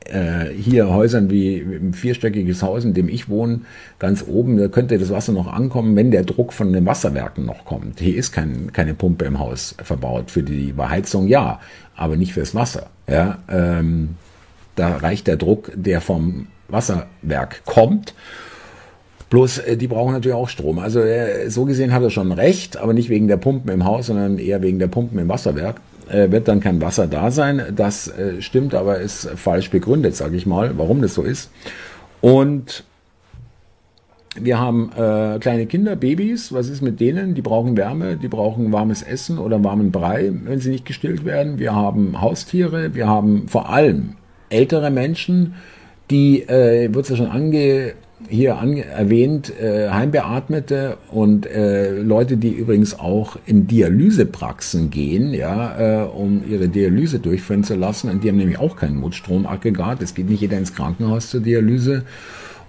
äh, 0.05 0.49
hier 0.53 0.89
Häusern 0.89 1.29
wie 1.29 1.57
ein 1.57 1.93
vierstöckiges 1.93 2.61
Haus, 2.61 2.83
in 2.83 2.93
dem 2.93 3.09
ich 3.09 3.29
wohne, 3.29 3.61
ganz 3.99 4.23
oben, 4.27 4.57
da 4.57 4.67
könnte 4.67 4.97
das 4.97 5.09
Wasser 5.09 5.31
noch 5.31 5.51
ankommen, 5.51 5.95
wenn 5.95 6.11
der 6.11 6.23
Druck 6.23 6.53
von 6.53 6.73
den 6.73 6.85
Wasserwerken 6.85 7.45
noch 7.45 7.65
kommt. 7.65 7.99
Hier 7.99 8.15
ist 8.15 8.31
kein, 8.31 8.71
keine 8.73 8.93
Pumpe 8.93 9.25
im 9.25 9.39
Haus 9.39 9.75
verbaut. 9.83 10.31
Für 10.31 10.43
die 10.43 10.71
Beheizung 10.71 11.27
ja, 11.27 11.59
aber 11.95 12.17
nicht 12.17 12.33
fürs 12.33 12.55
Wasser. 12.55 12.87
Ja, 13.07 13.39
ähm, 13.49 14.15
da 14.75 14.97
reicht 14.97 15.27
der 15.27 15.37
Druck, 15.37 15.71
der 15.75 16.01
vom 16.01 16.47
Wasserwerk 16.67 17.63
kommt. 17.65 18.13
Bloß, 19.29 19.59
äh, 19.59 19.77
die 19.77 19.87
brauchen 19.87 20.13
natürlich 20.13 20.35
auch 20.35 20.49
Strom. 20.49 20.79
Also 20.79 20.99
äh, 21.01 21.49
so 21.49 21.65
gesehen 21.65 21.93
hat 21.93 22.03
er 22.03 22.09
schon 22.09 22.31
recht, 22.31 22.77
aber 22.77 22.93
nicht 22.93 23.09
wegen 23.09 23.27
der 23.27 23.37
Pumpen 23.37 23.71
im 23.71 23.85
Haus, 23.85 24.07
sondern 24.07 24.37
eher 24.37 24.61
wegen 24.61 24.79
der 24.79 24.87
Pumpen 24.87 25.19
im 25.19 25.29
Wasserwerk. 25.29 25.81
Äh, 26.09 26.31
wird 26.31 26.47
dann 26.47 26.59
kein 26.59 26.81
Wasser 26.81 27.07
da 27.07 27.31
sein. 27.31 27.61
Das 27.75 28.07
äh, 28.07 28.41
stimmt, 28.41 28.75
aber 28.75 28.99
ist 28.99 29.29
falsch 29.35 29.69
begründet, 29.69 30.15
sage 30.15 30.35
ich 30.35 30.45
mal, 30.45 30.77
warum 30.77 31.01
das 31.01 31.13
so 31.13 31.23
ist. 31.23 31.49
Und 32.21 32.83
wir 34.39 34.59
haben 34.59 34.91
äh, 34.97 35.39
kleine 35.39 35.65
Kinder, 35.65 35.95
Babys. 35.95 36.51
Was 36.51 36.69
ist 36.69 36.81
mit 36.81 36.99
denen? 36.99 37.35
Die 37.35 37.41
brauchen 37.41 37.77
Wärme, 37.77 38.17
die 38.17 38.27
brauchen 38.27 38.71
warmes 38.73 39.01
Essen 39.01 39.37
oder 39.37 39.63
warmen 39.63 39.91
Brei, 39.91 40.31
wenn 40.43 40.59
sie 40.59 40.71
nicht 40.71 40.85
gestillt 40.85 41.25
werden. 41.25 41.57
Wir 41.57 41.73
haben 41.73 42.21
Haustiere, 42.21 42.93
wir 42.93 43.07
haben 43.07 43.47
vor 43.47 43.69
allem 43.69 44.15
ältere 44.49 44.91
Menschen, 44.91 45.55
die, 46.11 46.41
äh, 46.41 46.93
wird 46.93 47.09
ja 47.09 47.15
schon 47.15 47.31
ange, 47.31 47.93
hier 48.29 48.57
an, 48.57 48.77
erwähnt, 48.77 49.51
äh, 49.59 49.89
Heimbeatmete 49.89 50.97
und 51.11 51.45
äh, 51.45 51.91
Leute, 51.91 52.37
die 52.37 52.49
übrigens 52.49 52.97
auch 52.97 53.37
in 53.45 53.67
Dialysepraxen 53.67 54.89
gehen, 54.89 55.33
ja, 55.33 56.03
äh, 56.03 56.07
um 56.07 56.43
ihre 56.49 56.69
Dialyse 56.69 57.19
durchführen 57.19 57.63
zu 57.63 57.75
lassen. 57.75 58.09
Und 58.09 58.23
die 58.23 58.29
haben 58.29 58.37
nämlich 58.37 58.59
auch 58.59 58.77
kein 58.77 58.99
Notstromaggregat. 58.99 60.01
Es 60.01 60.15
geht 60.15 60.29
nicht 60.29 60.41
jeder 60.41 60.57
ins 60.57 60.73
Krankenhaus 60.73 61.29
zur 61.29 61.41
Dialyse. 61.41 62.03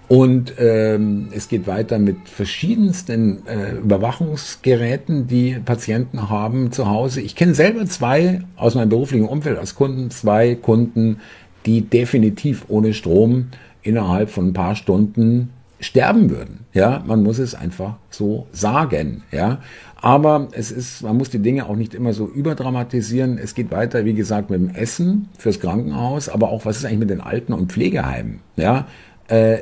Und 0.09 0.55
ähm, 0.59 1.29
es 1.33 1.49
geht 1.49 1.67
weiter 1.67 1.99
mit 1.99 2.29
verschiedensten 2.29 3.45
äh, 3.47 3.73
Überwachungsgeräten, 3.73 5.27
die 5.27 5.57
Patienten 5.65 6.31
haben 6.31 6.71
zu 6.71 6.89
Hause. 6.89 7.21
Ich 7.21 7.35
kenne 7.35 7.55
selber 7.55 7.85
zwei 7.87 8.41
aus 8.57 8.77
meinem 8.77 8.91
beruflichen 8.91 9.27
Umfeld 9.27 9.59
als 9.59 9.75
Kunden, 9.75 10.11
zwei 10.11 10.55
Kunden, 10.55 11.19
die 11.67 11.81
definitiv 11.81 12.67
ohne 12.69 12.95
Strom 12.95 13.47
innerhalb 13.87 14.31
von 14.31 14.49
ein 14.49 14.53
paar 14.53 14.75
Stunden 14.75 15.51
sterben 15.81 16.31
würden. 16.31 16.61
Ja, 16.73 17.03
man 17.07 17.23
muss 17.23 17.39
es 17.39 17.55
einfach 17.55 17.97
so 18.11 18.47
sagen. 18.53 19.23
Ja, 19.31 19.61
aber 19.97 20.49
es 20.53 20.71
ist, 20.71 21.03
man 21.03 21.17
muss 21.17 21.31
die 21.31 21.39
Dinge 21.39 21.67
auch 21.67 21.77
nicht 21.77 21.95
immer 21.95 22.13
so 22.13 22.27
überdramatisieren. 22.27 23.39
Es 23.39 23.55
geht 23.55 23.71
weiter, 23.71 24.05
wie 24.05 24.15
gesagt, 24.15 24.51
mit 24.51 24.61
dem 24.61 24.75
Essen 24.75 25.29
fürs 25.39 25.61
Krankenhaus, 25.61 26.29
aber 26.29 26.51
auch 26.51 26.65
was 26.65 26.79
ist 26.79 26.85
eigentlich 26.85 27.01
mit 27.01 27.11
den 27.11 27.21
Alten- 27.21 27.53
und 27.53 27.73
Pflegeheimen? 27.73 28.41
Ja, 28.57 28.87
äh, 29.29 29.59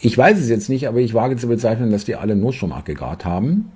ich 0.00 0.16
weiß 0.16 0.38
es 0.38 0.48
jetzt 0.48 0.68
nicht, 0.68 0.86
aber 0.86 0.98
ich 0.98 1.14
wage 1.14 1.36
zu 1.36 1.48
bezeichnen, 1.48 1.90
dass 1.90 2.04
die 2.04 2.14
alle 2.14 2.36
Notstromaggregat 2.36 3.24
haben. 3.24 3.72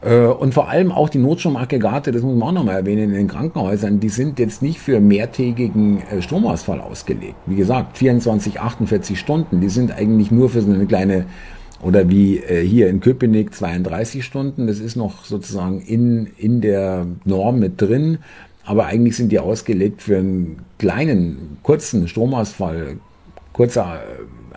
Äh, 0.00 0.26
und 0.26 0.54
vor 0.54 0.68
allem 0.68 0.92
auch 0.92 1.08
die 1.08 1.18
Notstromaggregate, 1.18 2.12
das 2.12 2.22
muss 2.22 2.36
man 2.36 2.48
auch 2.48 2.52
nochmal 2.52 2.76
erwähnen, 2.76 3.10
in 3.10 3.14
den 3.14 3.28
Krankenhäusern, 3.28 4.00
die 4.00 4.08
sind 4.08 4.38
jetzt 4.38 4.62
nicht 4.62 4.78
für 4.78 5.00
mehrtägigen 5.00 6.02
äh, 6.02 6.22
Stromausfall 6.22 6.80
ausgelegt. 6.80 7.36
Wie 7.46 7.56
gesagt, 7.56 7.98
24, 7.98 8.60
48 8.60 9.18
Stunden, 9.18 9.60
die 9.60 9.68
sind 9.68 9.92
eigentlich 9.92 10.30
nur 10.30 10.50
für 10.50 10.62
so 10.62 10.72
eine 10.72 10.86
kleine, 10.86 11.26
oder 11.82 12.08
wie 12.08 12.38
äh, 12.38 12.64
hier 12.64 12.88
in 12.88 13.00
Köpenick 13.00 13.54
32 13.54 14.24
Stunden, 14.24 14.66
das 14.66 14.78
ist 14.78 14.96
noch 14.96 15.24
sozusagen 15.24 15.80
in, 15.80 16.28
in 16.36 16.60
der 16.60 17.06
Norm 17.24 17.58
mit 17.58 17.80
drin, 17.80 18.18
aber 18.64 18.86
eigentlich 18.86 19.16
sind 19.16 19.32
die 19.32 19.38
ausgelegt 19.38 20.02
für 20.02 20.18
einen 20.18 20.58
kleinen, 20.78 21.58
kurzen 21.62 22.06
Stromausfall, 22.06 22.98
kurzer 23.52 24.00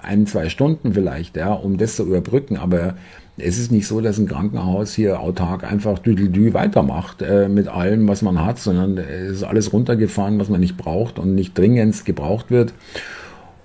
ein, 0.04 0.28
zwei 0.28 0.50
Stunden 0.50 0.94
vielleicht, 0.94 1.38
ja, 1.38 1.54
um 1.54 1.78
das 1.78 1.96
zu 1.96 2.06
überbrücken, 2.06 2.58
aber 2.58 2.96
es 3.38 3.58
ist 3.58 3.72
nicht 3.72 3.88
so, 3.88 4.02
dass 4.02 4.18
ein 4.18 4.28
Krankenhaus 4.28 4.94
hier 4.94 5.20
autark 5.20 5.64
einfach 5.64 6.00
düdeldü 6.00 6.54
weitermacht 6.54 7.22
äh, 7.22 7.48
mit 7.48 7.68
allem, 7.68 8.08
was 8.08 8.22
man 8.22 8.44
hat, 8.44 8.60
sondern 8.60 8.98
es 8.98 9.38
ist 9.38 9.44
alles 9.44 9.74
runtergefahren, 9.74 10.40
was 10.40 10.50
man 10.50 10.60
nicht 10.60 10.78
braucht 10.78 11.18
und 11.18 11.36
nicht 11.36 11.58
dringend 11.58 12.06
gebraucht 12.06 12.52
wird. 12.52 12.74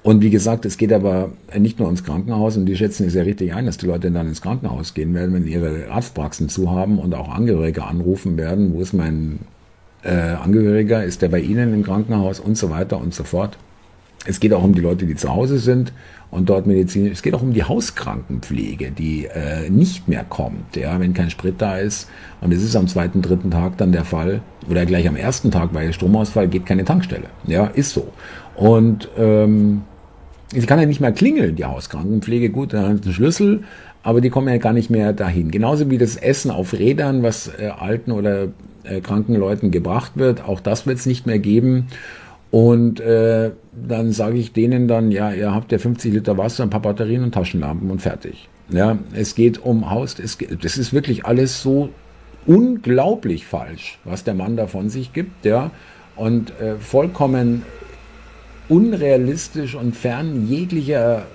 Und 0.02 0.22
wie 0.22 0.30
gesagt, 0.30 0.64
es 0.64 0.78
geht 0.78 0.92
aber 0.92 1.30
nicht 1.58 1.80
nur 1.80 1.90
ins 1.90 2.04
Krankenhaus 2.04 2.56
und 2.56 2.66
die 2.66 2.76
schätzen 2.76 3.08
es 3.08 3.14
ja 3.14 3.24
richtig 3.24 3.54
ein, 3.54 3.66
dass 3.66 3.76
die 3.76 3.86
Leute 3.86 4.12
dann 4.12 4.28
ins 4.28 4.40
Krankenhaus 4.40 4.94
gehen 4.94 5.12
werden, 5.14 5.34
wenn 5.34 5.48
ihre 5.48 5.90
Arztpraxen 5.90 6.48
zu 6.48 6.70
haben 6.70 7.00
und 7.00 7.12
auch 7.12 7.28
Angehörige 7.28 7.82
anrufen 7.82 8.36
werden, 8.36 8.72
wo 8.72 8.80
ist 8.80 8.92
mein 8.92 9.40
äh, 10.04 10.12
Angehöriger, 10.12 11.02
ist 11.02 11.22
der 11.22 11.28
bei 11.28 11.40
Ihnen 11.40 11.74
im 11.74 11.82
Krankenhaus 11.82 12.38
und 12.38 12.56
so 12.56 12.70
weiter 12.70 12.98
und 12.98 13.14
so 13.14 13.24
fort. 13.24 13.58
Es 14.26 14.40
geht 14.40 14.52
auch 14.52 14.62
um 14.62 14.74
die 14.74 14.80
Leute, 14.80 15.06
die 15.06 15.14
zu 15.14 15.32
Hause 15.32 15.58
sind 15.58 15.92
und 16.30 16.48
dort 16.48 16.66
medizinisch. 16.66 17.12
Es 17.12 17.22
geht 17.22 17.34
auch 17.34 17.42
um 17.42 17.52
die 17.52 17.64
Hauskrankenpflege, 17.64 18.90
die 18.90 19.26
äh, 19.26 19.70
nicht 19.70 20.08
mehr 20.08 20.24
kommt, 20.28 20.76
ja, 20.76 20.98
wenn 21.00 21.14
kein 21.14 21.30
Sprit 21.30 21.54
da 21.58 21.78
ist. 21.78 22.08
Und 22.40 22.52
es 22.52 22.62
ist 22.62 22.76
am 22.76 22.88
zweiten, 22.88 23.22
dritten 23.22 23.50
Tag 23.50 23.78
dann 23.78 23.92
der 23.92 24.04
Fall, 24.04 24.42
oder 24.68 24.84
gleich 24.84 25.08
am 25.08 25.16
ersten 25.16 25.50
Tag 25.50 25.72
bei 25.72 25.92
Stromausfall 25.92 26.48
geht 26.48 26.66
keine 26.66 26.84
Tankstelle. 26.84 27.26
Ja, 27.46 27.66
ist 27.66 27.90
so. 27.90 28.08
Und 28.56 29.08
ähm, 29.16 29.82
sie 30.52 30.66
kann 30.66 30.80
ja 30.80 30.86
nicht 30.86 31.00
mehr 31.00 31.12
klingeln, 31.12 31.56
die 31.56 31.64
Hauskrankenpflege. 31.64 32.50
Gut, 32.50 32.72
dann 32.72 32.82
hat 32.82 33.04
einen 33.04 33.14
Schlüssel, 33.14 33.62
aber 34.02 34.20
die 34.20 34.30
kommen 34.30 34.48
ja 34.48 34.58
gar 34.58 34.72
nicht 34.72 34.90
mehr 34.90 35.12
dahin. 35.12 35.50
Genauso 35.50 35.90
wie 35.90 35.98
das 35.98 36.16
Essen 36.16 36.50
auf 36.50 36.72
Rädern, 36.72 37.22
was 37.22 37.50
äh, 37.58 37.68
alten 37.68 38.12
oder 38.12 38.48
äh, 38.84 39.00
kranken 39.00 39.34
Leuten 39.34 39.70
gebracht 39.70 40.12
wird, 40.14 40.44
auch 40.44 40.60
das 40.60 40.86
wird 40.86 40.98
es 40.98 41.06
nicht 41.06 41.26
mehr 41.26 41.38
geben. 41.38 41.86
Und 42.50 43.00
äh, 43.00 43.50
dann 43.72 44.12
sage 44.12 44.38
ich 44.38 44.52
denen 44.52 44.88
dann, 44.88 45.10
ja, 45.10 45.32
ihr 45.32 45.52
habt 45.52 45.72
ja 45.72 45.78
50 45.78 46.12
Liter 46.12 46.38
Wasser, 46.38 46.62
ein 46.62 46.70
paar 46.70 46.80
Batterien 46.80 47.22
und 47.22 47.32
Taschenlampen 47.32 47.90
und 47.90 48.00
fertig. 48.00 48.48
Ja, 48.68 48.98
es 49.14 49.34
geht 49.34 49.64
um 49.64 49.90
Haus, 49.90 50.18
es 50.18 50.38
das 50.60 50.76
ist 50.76 50.92
wirklich 50.92 51.24
alles 51.24 51.62
so 51.62 51.90
unglaublich 52.46 53.46
falsch, 53.46 53.98
was 54.04 54.24
der 54.24 54.34
Mann 54.34 54.56
da 54.56 54.66
von 54.66 54.88
sich 54.88 55.12
gibt, 55.12 55.44
ja, 55.44 55.70
und 56.16 56.58
äh, 56.60 56.76
vollkommen 56.76 57.62
unrealistisch 58.68 59.74
und 59.74 59.94
fern 59.94 60.48
jeglicher 60.48 61.26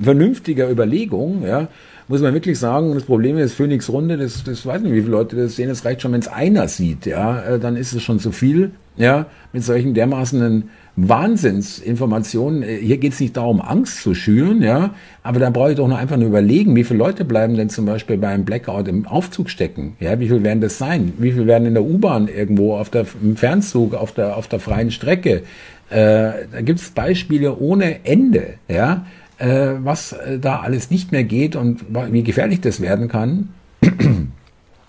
vernünftiger 0.00 0.70
Überlegung, 0.70 1.42
ja, 1.46 1.68
muss 2.08 2.20
man 2.20 2.34
wirklich 2.34 2.58
sagen, 2.58 2.94
das 2.94 3.04
Problem 3.04 3.38
ist 3.38 3.54
Phoenix 3.54 3.88
Runde, 3.88 4.16
das, 4.16 4.42
das 4.44 4.66
weiß 4.66 4.82
nicht, 4.82 4.92
wie 4.92 5.02
viele 5.02 5.12
Leute 5.12 5.36
das 5.36 5.56
sehen, 5.56 5.70
es 5.70 5.84
reicht 5.84 6.02
schon, 6.02 6.12
wenn 6.12 6.20
es 6.20 6.28
einer 6.28 6.68
sieht, 6.68 7.06
ja, 7.06 7.42
äh, 7.42 7.58
dann 7.58 7.76
ist 7.76 7.92
es 7.92 8.02
schon 8.02 8.18
zu 8.18 8.32
viel, 8.32 8.72
ja, 8.96 9.26
mit 9.52 9.64
solchen 9.64 9.94
dermaßenen 9.94 10.70
Wahnsinnsinformationen. 10.96 12.62
Äh, 12.62 12.76
hier 12.76 12.98
geht 12.98 13.12
es 13.12 13.20
nicht 13.20 13.36
darum, 13.36 13.60
Angst 13.60 14.02
zu 14.02 14.14
schüren, 14.14 14.62
ja, 14.62 14.94
aber 15.22 15.40
da 15.40 15.50
brauche 15.50 15.70
ich 15.70 15.76
doch 15.76 15.88
nur 15.88 15.98
einfach 15.98 16.16
nur 16.16 16.28
überlegen, 16.28 16.76
wie 16.76 16.84
viele 16.84 16.98
Leute 16.98 17.24
bleiben 17.24 17.56
denn 17.56 17.70
zum 17.70 17.86
Beispiel 17.86 18.18
beim 18.18 18.44
Blackout 18.44 18.88
im 18.88 19.06
Aufzug 19.06 19.50
stecken, 19.50 19.96
ja, 20.00 20.18
wie 20.20 20.28
viel 20.28 20.42
werden 20.42 20.60
das 20.60 20.78
sein? 20.78 21.12
Wie 21.18 21.32
viel 21.32 21.46
werden 21.46 21.66
in 21.66 21.74
der 21.74 21.84
U-Bahn 21.84 22.28
irgendwo 22.28 22.74
auf 22.76 22.90
der, 22.90 23.06
im 23.22 23.36
Fernzug, 23.36 23.94
auf 23.94 24.12
der, 24.12 24.36
auf 24.36 24.48
der 24.48 24.60
freien 24.60 24.90
Strecke? 24.90 25.42
Äh, 25.90 26.46
da 26.52 26.60
gibt 26.62 26.80
es 26.80 26.90
Beispiele 26.90 27.56
ohne 27.56 28.04
Ende, 28.04 28.54
ja 28.68 29.06
äh, 29.40 29.74
was 29.82 30.12
äh, 30.12 30.38
da 30.38 30.60
alles 30.60 30.90
nicht 30.90 31.12
mehr 31.12 31.24
geht 31.24 31.56
und 31.56 31.80
wie 31.90 32.22
gefährlich 32.22 32.60
das 32.60 32.80
werden 32.80 33.08
kann. 33.08 33.48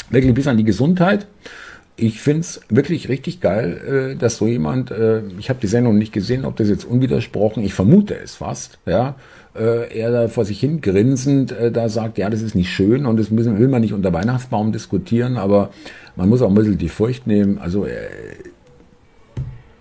wirklich 0.10 0.34
bis 0.34 0.48
an 0.48 0.58
die 0.58 0.64
Gesundheit. 0.64 1.26
Ich 1.98 2.22
finde 2.22 2.42
es 2.42 2.62
wirklich 2.70 3.10
richtig 3.10 3.42
geil, 3.42 4.14
äh, 4.14 4.16
dass 4.16 4.38
so 4.38 4.48
jemand, 4.48 4.92
äh, 4.92 5.22
ich 5.38 5.50
habe 5.50 5.60
die 5.62 5.68
Sendung 5.68 5.98
nicht 5.98 6.14
gesehen, 6.14 6.46
ob 6.46 6.56
das 6.56 6.70
jetzt 6.70 6.86
unwidersprochen, 6.86 7.64
ich 7.64 7.74
vermute 7.74 8.16
es 8.16 8.36
fast, 8.36 8.80
ja, 8.86 9.16
äh, 9.56 9.96
er 9.98 10.12
da 10.12 10.28
vor 10.28 10.46
sich 10.46 10.60
hin 10.60 10.82
grinsend 10.82 11.54
da 11.74 11.90
sagt, 11.90 12.18
ja, 12.18 12.30
das 12.30 12.42
ist 12.42 12.56
nicht 12.56 12.72
schön 12.72 13.06
und 13.06 13.18
das 13.18 13.30
müssen, 13.30 13.60
will 13.60 13.68
man 13.68 13.82
nicht 13.82 13.94
unter 13.94 14.14
Weihnachtsbaum 14.14 14.72
diskutieren, 14.72 15.38
aber 15.38 15.72
man 16.16 16.30
muss 16.30 16.42
auch 16.42 16.48
ein 16.48 16.56
bisschen 16.56 16.78
die 16.78 16.90
Furcht 16.90 17.28
nehmen. 17.28 17.58
Also 17.58 17.86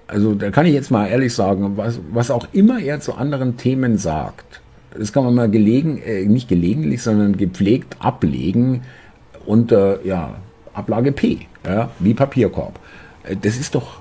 also 0.08 0.34
da 0.34 0.50
kann 0.50 0.66
ich 0.66 0.74
jetzt 0.74 0.90
mal 0.90 1.06
ehrlich 1.06 1.32
sagen, 1.32 1.76
was, 1.76 2.00
was 2.10 2.32
auch 2.32 2.48
immer 2.52 2.80
er 2.80 2.98
zu 2.98 3.14
anderen 3.14 3.56
Themen 3.56 3.96
sagt, 3.96 4.60
das 4.98 5.12
kann 5.12 5.22
man 5.22 5.36
mal 5.36 5.48
gelegen, 5.48 6.02
nicht 6.26 6.48
gelegentlich, 6.48 7.00
sondern 7.00 7.36
gepflegt 7.36 7.96
ablegen 8.00 8.82
unter 9.46 10.04
ja, 10.04 10.34
Ablage 10.80 11.12
P, 11.12 11.46
ja, 11.64 11.90
wie 11.98 12.14
Papierkorb. 12.14 12.78
Äh, 13.24 13.36
das 13.36 13.56
ist 13.56 13.74
doch 13.74 14.00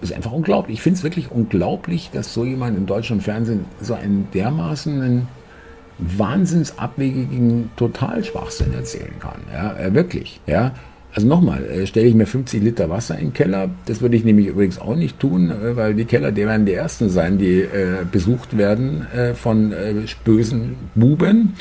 ist 0.00 0.12
einfach 0.12 0.32
unglaublich. 0.32 0.76
Ich 0.76 0.82
finde 0.82 0.98
es 0.98 1.04
wirklich 1.04 1.30
unglaublich, 1.30 2.10
dass 2.12 2.34
so 2.34 2.44
jemand 2.44 2.76
im 2.76 2.86
deutschen 2.86 3.20
Fernsehen 3.20 3.64
so 3.80 3.94
einen 3.94 4.28
dermaßen 4.34 5.26
wahnsinnsabwegigen 5.98 7.70
Totalschwachsinn 7.76 8.74
erzählen 8.74 9.14
kann. 9.18 9.40
Ja, 9.52 9.74
äh, 9.76 9.94
wirklich. 9.94 10.40
Ja. 10.46 10.72
Also 11.14 11.26
nochmal, 11.26 11.64
äh, 11.64 11.86
stelle 11.86 12.06
ich 12.08 12.14
mir 12.14 12.26
50 12.26 12.62
Liter 12.62 12.90
Wasser 12.90 13.14
in 13.14 13.28
den 13.28 13.32
Keller. 13.32 13.70
Das 13.86 14.02
würde 14.02 14.16
ich 14.16 14.24
nämlich 14.24 14.48
übrigens 14.48 14.78
auch 14.78 14.96
nicht 14.96 15.18
tun, 15.18 15.50
weil 15.74 15.94
die 15.94 16.04
Keller, 16.04 16.30
die 16.30 16.44
werden 16.44 16.66
die 16.66 16.74
ersten 16.74 17.08
sein, 17.08 17.38
die 17.38 17.60
äh, 17.60 18.04
besucht 18.10 18.58
werden 18.58 19.06
äh, 19.16 19.32
von 19.32 19.72
äh, 19.72 19.94
bösen 20.24 20.76
Buben 20.94 21.54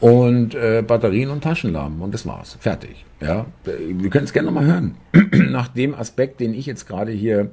und 0.00 0.54
äh, 0.54 0.82
Batterien 0.86 1.30
und 1.30 1.42
Taschenlampen 1.42 2.00
und 2.02 2.12
das 2.12 2.26
war's. 2.26 2.56
Fertig. 2.60 3.04
Ja, 3.20 3.46
wir 3.64 4.10
können 4.10 4.24
es 4.24 4.32
gerne 4.32 4.46
nochmal 4.46 4.66
hören. 4.66 4.96
Nach 5.50 5.68
dem 5.68 5.94
Aspekt, 5.94 6.40
den 6.40 6.54
ich 6.54 6.66
jetzt 6.66 6.86
gerade 6.86 7.12
hier 7.12 7.50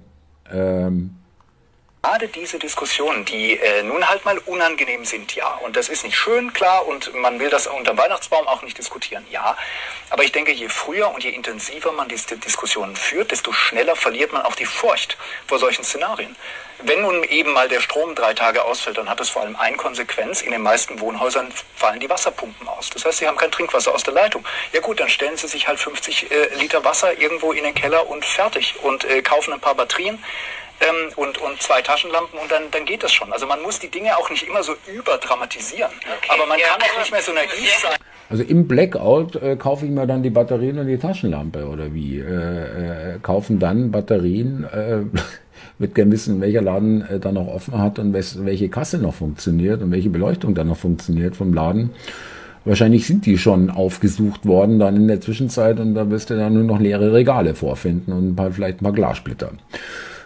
ähm, 0.51 1.11
gerade 2.07 2.29
diese 2.29 2.57
Diskussionen, 2.57 3.25
die 3.25 3.59
äh, 3.59 3.83
nun 3.83 4.07
halt 4.07 4.23
mal 4.23 4.37
unangenehm 4.45 5.03
sind, 5.03 5.35
ja. 5.35 5.55
Und 5.55 5.75
das 5.75 5.89
ist 5.89 6.05
nicht 6.05 6.17
schön, 6.17 6.53
klar, 6.53 6.87
und 6.87 7.13
man 7.15 7.37
will 7.39 7.49
das 7.49 7.67
unter 7.67 7.93
dem 7.93 7.97
Weihnachtsbaum 7.97 8.47
auch 8.47 8.61
nicht 8.61 8.77
diskutieren, 8.77 9.25
ja. 9.29 9.57
Aber 10.09 10.23
ich 10.23 10.31
denke, 10.31 10.53
je 10.53 10.69
früher 10.69 11.13
und 11.13 11.25
je 11.25 11.31
intensiver 11.31 11.91
man 11.91 12.07
diese 12.07 12.37
Diskussionen 12.37 12.95
führt, 12.95 13.31
desto 13.31 13.51
schneller 13.51 13.97
verliert 13.97 14.31
man 14.31 14.43
auch 14.43 14.55
die 14.55 14.65
Furcht 14.65 15.17
vor 15.47 15.59
solchen 15.59 15.83
Szenarien. 15.83 16.33
Wenn 16.79 17.01
nun 17.01 17.23
eben 17.25 17.51
mal 17.51 17.67
der 17.67 17.81
Strom 17.81 18.15
drei 18.15 18.33
Tage 18.33 18.63
ausfällt, 18.63 18.97
dann 18.97 19.09
hat 19.09 19.19
das 19.19 19.29
vor 19.29 19.41
allem 19.41 19.57
eine 19.57 19.75
Konsequenz. 19.75 20.41
In 20.41 20.51
den 20.51 20.61
meisten 20.61 20.99
Wohnhäusern 21.01 21.51
fallen 21.75 21.99
die 21.99 22.09
Wasserpumpen 22.09 22.67
aus. 22.69 22.89
Das 22.91 23.03
heißt, 23.03 23.17
sie 23.17 23.27
haben 23.27 23.35
kein 23.35 23.51
Trinkwasser 23.51 23.93
aus 23.93 24.03
der 24.03 24.13
Leitung. 24.13 24.45
Ja 24.71 24.79
gut, 24.79 24.99
dann 24.99 25.09
stellen 25.09 25.35
sie 25.35 25.47
sich 25.47 25.67
halt 25.67 25.79
50 25.79 26.31
äh, 26.31 26.55
Liter 26.55 26.85
Wasser 26.85 27.17
irgendwo 27.19 27.51
in 27.51 27.63
den 27.63 27.73
Keller 27.73 28.07
und 28.07 28.23
fertig 28.23 28.75
und 28.83 29.03
äh, 29.05 29.23
kaufen 29.23 29.53
ein 29.53 29.59
paar 29.59 29.75
Batterien 29.75 30.23
ähm, 30.81 31.11
und, 31.15 31.37
und 31.39 31.61
zwei 31.61 31.81
Taschenlampen 31.81 32.39
und 32.39 32.51
dann, 32.51 32.63
dann 32.71 32.85
geht 32.85 33.03
das 33.03 33.11
schon. 33.11 33.31
Also 33.33 33.45
man 33.47 33.61
muss 33.61 33.79
die 33.79 33.89
Dinge 33.89 34.15
auch 34.17 34.29
nicht 34.29 34.47
immer 34.47 34.63
so 34.63 34.73
überdramatisieren. 34.93 35.91
Okay, 35.91 36.29
aber 36.29 36.45
man 36.45 36.59
ja, 36.59 36.67
kann 36.67 36.81
auch 36.81 36.99
nicht 36.99 37.11
mehr 37.11 37.21
so 37.21 37.31
naiv 37.33 37.77
sein. 37.81 37.97
Also 38.29 38.43
im 38.43 38.67
Blackout 38.67 39.35
äh, 39.37 39.55
kaufe 39.55 39.85
ich 39.85 39.91
mir 39.91 40.05
dann 40.05 40.21
die 40.21 40.29
Batterien 40.29 40.79
und 40.79 40.87
die 40.87 40.97
Taschenlampe 40.97 41.65
oder 41.65 41.93
wie? 41.93 42.19
Äh, 42.19 43.13
äh, 43.15 43.19
kaufen 43.21 43.57
dann 43.59 43.91
Batterien, 43.91 44.65
äh, 44.65 44.99
wird 45.79 45.95
gerne 45.95 46.11
wissen, 46.11 46.41
welcher 46.41 46.61
Laden 46.61 47.07
äh, 47.07 47.19
da 47.19 47.31
noch 47.31 47.47
offen 47.47 47.77
hat 47.77 47.99
und 47.99 48.13
welche 48.13 48.69
Kasse 48.69 48.97
noch 48.97 49.13
funktioniert 49.13 49.81
und 49.81 49.91
welche 49.91 50.09
Beleuchtung 50.09 50.55
da 50.55 50.65
noch 50.65 50.77
funktioniert 50.77 51.37
vom 51.37 51.53
Laden. 51.53 51.91
Wahrscheinlich 52.65 53.07
sind 53.07 53.25
die 53.25 53.37
schon 53.37 53.69
aufgesucht 53.69 54.45
worden 54.45 54.77
dann 54.77 54.97
in 54.97 55.07
der 55.07 55.21
Zwischenzeit 55.21 55.79
und 55.79 55.95
da 55.95 56.09
wirst 56.09 56.29
du 56.29 56.35
dann 56.35 56.53
nur 56.53 56.63
noch 56.63 56.81
leere 56.81 57.13
Regale 57.13 57.55
vorfinden 57.55 58.11
und 58.11 58.31
ein 58.31 58.35
paar, 58.35 58.51
vielleicht 58.51 58.81
ein 58.81 58.83
paar 58.83 58.91
Glassplitter. 58.91 59.51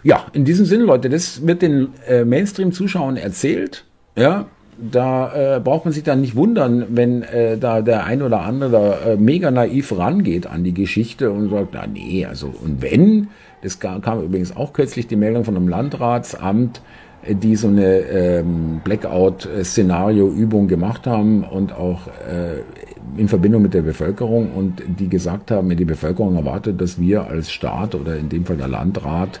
Ja, 0.02 0.26
in 0.32 0.44
diesem 0.44 0.66
Sinne, 0.66 0.84
Leute, 0.84 1.08
das 1.08 1.46
wird 1.46 1.62
den 1.62 1.88
äh, 2.08 2.24
Mainstream-Zuschauern 2.24 3.16
erzählt. 3.16 3.84
Ja, 4.16 4.46
da 4.78 5.56
äh, 5.56 5.60
braucht 5.60 5.84
man 5.84 5.94
sich 5.94 6.02
dann 6.02 6.20
nicht 6.20 6.34
wundern, 6.34 6.86
wenn 6.90 7.22
äh, 7.22 7.56
da 7.56 7.82
der 7.82 8.04
ein 8.04 8.22
oder 8.22 8.40
andere 8.40 8.70
da 8.70 9.12
äh, 9.12 9.16
mega 9.16 9.50
naiv 9.50 9.96
rangeht 9.96 10.46
an 10.46 10.64
die 10.64 10.74
Geschichte 10.74 11.30
und 11.30 11.50
sagt, 11.50 11.68
na 11.72 11.86
nee, 11.86 12.26
also 12.26 12.46
und 12.46 12.82
wenn, 12.82 13.28
das 13.62 13.78
kam, 13.78 14.00
kam 14.00 14.22
übrigens 14.22 14.56
auch 14.56 14.72
kürzlich 14.72 15.06
die 15.06 15.16
Meldung 15.16 15.44
von 15.44 15.56
einem 15.56 15.68
Landratsamt, 15.68 16.82
äh, 17.24 17.34
die 17.36 17.54
so 17.54 17.68
eine 17.68 17.98
ähm, 17.98 18.80
Blackout-Szenario-Übung 18.82 20.66
gemacht 20.68 21.06
haben 21.06 21.44
und 21.44 21.72
auch 21.72 22.08
äh, 22.08 22.62
in 23.16 23.28
Verbindung 23.28 23.62
mit 23.62 23.74
der 23.74 23.82
Bevölkerung 23.82 24.52
und 24.52 24.82
die 24.98 25.08
gesagt 25.08 25.50
haben, 25.50 25.76
die 25.76 25.84
Bevölkerung 25.84 26.34
erwartet, 26.34 26.80
dass 26.80 26.98
wir 26.98 27.26
als 27.28 27.52
Staat 27.52 27.94
oder 27.94 28.16
in 28.16 28.30
dem 28.30 28.46
Fall 28.46 28.56
der 28.56 28.68
Landrat 28.68 29.40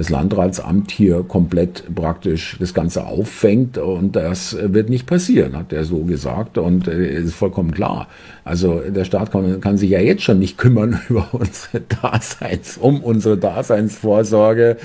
das 0.00 0.08
Landratsamt 0.08 0.90
hier 0.90 1.22
komplett 1.28 1.94
praktisch 1.94 2.56
das 2.58 2.72
Ganze 2.72 3.06
auffängt 3.06 3.76
und 3.76 4.16
das 4.16 4.56
wird 4.58 4.88
nicht 4.88 5.06
passieren, 5.06 5.54
hat 5.54 5.74
er 5.74 5.84
so 5.84 6.04
gesagt 6.04 6.56
und 6.56 6.88
äh, 6.88 7.20
ist 7.20 7.34
vollkommen 7.34 7.70
klar. 7.70 8.08
Also 8.42 8.80
der 8.80 9.04
Staat 9.04 9.30
kann, 9.30 9.60
kann 9.60 9.76
sich 9.76 9.90
ja 9.90 10.00
jetzt 10.00 10.22
schon 10.22 10.38
nicht 10.38 10.56
kümmern 10.56 11.02
über 11.10 11.28
unsere 11.32 11.82
Daseins, 12.00 12.78
um 12.78 13.02
unsere 13.02 13.36
Daseinsvorsorge. 13.36 14.78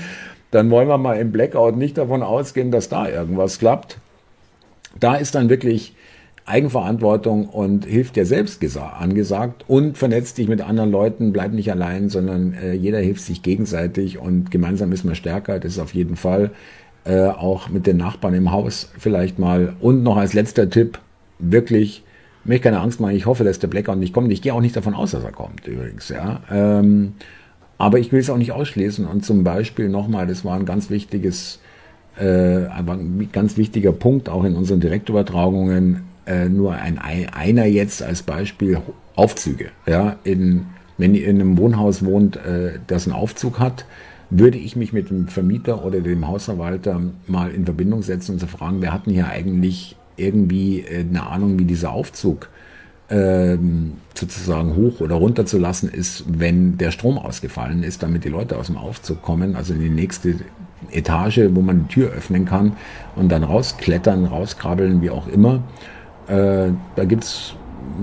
Dann 0.50 0.68
wollen 0.68 0.88
wir 0.88 0.98
mal 0.98 1.14
im 1.14 1.32
Blackout 1.32 1.78
nicht 1.78 1.96
davon 1.96 2.22
ausgehen, 2.22 2.70
dass 2.70 2.90
da 2.90 3.08
irgendwas 3.08 3.58
klappt. 3.58 3.96
Da 5.00 5.14
ist 5.14 5.34
dann 5.34 5.48
wirklich 5.48 5.94
Eigenverantwortung 6.46 7.48
und 7.48 7.84
hilft 7.84 8.16
dir 8.16 8.24
selbst 8.24 8.64
angesagt 8.78 9.64
und 9.66 9.98
vernetzt 9.98 10.38
dich 10.38 10.48
mit 10.48 10.60
anderen 10.60 10.92
Leuten, 10.92 11.32
bleib 11.32 11.52
nicht 11.52 11.70
allein, 11.70 12.08
sondern 12.08 12.54
äh, 12.54 12.72
jeder 12.72 13.00
hilft 13.00 13.22
sich 13.22 13.42
gegenseitig 13.42 14.18
und 14.18 14.50
gemeinsam 14.52 14.92
ist 14.92 15.04
man 15.04 15.16
stärker, 15.16 15.58
das 15.58 15.72
ist 15.72 15.78
auf 15.80 15.94
jeden 15.94 16.16
Fall. 16.16 16.52
Äh, 17.04 17.28
auch 17.28 17.68
mit 17.68 17.86
den 17.86 17.98
Nachbarn 17.98 18.34
im 18.34 18.50
Haus 18.50 18.90
vielleicht 18.98 19.38
mal. 19.38 19.74
Und 19.80 20.02
noch 20.02 20.16
als 20.16 20.32
letzter 20.32 20.68
Tipp, 20.68 20.98
wirklich, 21.38 22.02
mir 22.44 22.58
keine 22.58 22.80
Angst 22.80 23.00
machen, 23.00 23.14
ich 23.14 23.26
hoffe, 23.26 23.44
dass 23.44 23.60
der 23.60 23.68
Blackout 23.68 23.98
nicht 23.98 24.12
kommt. 24.12 24.32
Ich 24.32 24.42
gehe 24.42 24.52
auch 24.52 24.60
nicht 24.60 24.76
davon 24.76 24.94
aus, 24.94 25.12
dass 25.12 25.22
er 25.22 25.32
kommt, 25.32 25.66
übrigens, 25.68 26.08
ja. 26.08 26.40
Ähm, 26.50 27.14
aber 27.78 27.98
ich 28.00 28.10
will 28.10 28.20
es 28.20 28.30
auch 28.30 28.38
nicht 28.38 28.52
ausschließen 28.52 29.06
und 29.06 29.24
zum 29.24 29.44
Beispiel 29.44 29.88
nochmal, 29.88 30.26
das 30.26 30.44
war 30.44 30.56
ein 30.56 30.64
ganz 30.64 30.90
wichtiges, 30.90 31.60
äh, 32.18 32.66
ein 32.66 33.28
ganz 33.32 33.56
wichtiger 33.56 33.92
Punkt 33.92 34.28
auch 34.28 34.44
in 34.44 34.56
unseren 34.56 34.80
Direktübertragungen, 34.80 36.05
äh, 36.26 36.48
nur 36.48 36.74
ein, 36.74 36.98
einer 36.98 37.64
jetzt 37.66 38.02
als 38.02 38.22
Beispiel 38.22 38.80
Aufzüge. 39.14 39.70
Ja, 39.86 40.16
in, 40.24 40.66
wenn 40.98 41.14
ihr 41.14 41.26
in 41.26 41.40
einem 41.40 41.58
Wohnhaus 41.58 42.04
wohnt, 42.04 42.36
äh, 42.36 42.78
das 42.86 43.06
einen 43.06 43.14
Aufzug 43.14 43.58
hat, 43.58 43.86
würde 44.30 44.58
ich 44.58 44.76
mich 44.76 44.92
mit 44.92 45.10
dem 45.10 45.28
Vermieter 45.28 45.84
oder 45.84 46.00
dem 46.00 46.26
Hausverwalter 46.26 47.00
mal 47.26 47.50
in 47.50 47.64
Verbindung 47.64 48.02
setzen 48.02 48.32
und 48.32 48.38
zu 48.40 48.46
fragen, 48.46 48.82
wer 48.82 48.92
hat 48.92 49.06
denn 49.06 49.14
hier 49.14 49.28
eigentlich 49.28 49.96
irgendwie 50.16 50.80
äh, 50.80 51.00
eine 51.00 51.26
Ahnung, 51.26 51.58
wie 51.58 51.64
dieser 51.64 51.92
Aufzug 51.92 52.48
ähm, 53.08 53.94
sozusagen 54.14 54.74
hoch 54.74 55.00
oder 55.00 55.14
runter 55.14 55.46
zu 55.46 55.58
lassen 55.58 55.88
ist, 55.88 56.24
wenn 56.26 56.76
der 56.76 56.90
Strom 56.90 57.18
ausgefallen 57.18 57.82
ist, 57.84 58.02
damit 58.02 58.24
die 58.24 58.28
Leute 58.28 58.56
aus 58.56 58.66
dem 58.66 58.76
Aufzug 58.76 59.22
kommen, 59.22 59.54
also 59.54 59.74
in 59.74 59.80
die 59.80 59.90
nächste 59.90 60.34
Etage, 60.90 61.40
wo 61.50 61.62
man 61.62 61.86
die 61.86 61.94
Tür 61.94 62.10
öffnen 62.10 62.44
kann 62.44 62.72
und 63.14 63.30
dann 63.30 63.44
rausklettern, 63.44 64.24
rauskrabbeln, 64.24 65.02
wie 65.02 65.10
auch 65.10 65.28
immer. 65.28 65.62
Äh, 66.28 66.72
da 66.96 67.04
gibt's 67.04 67.54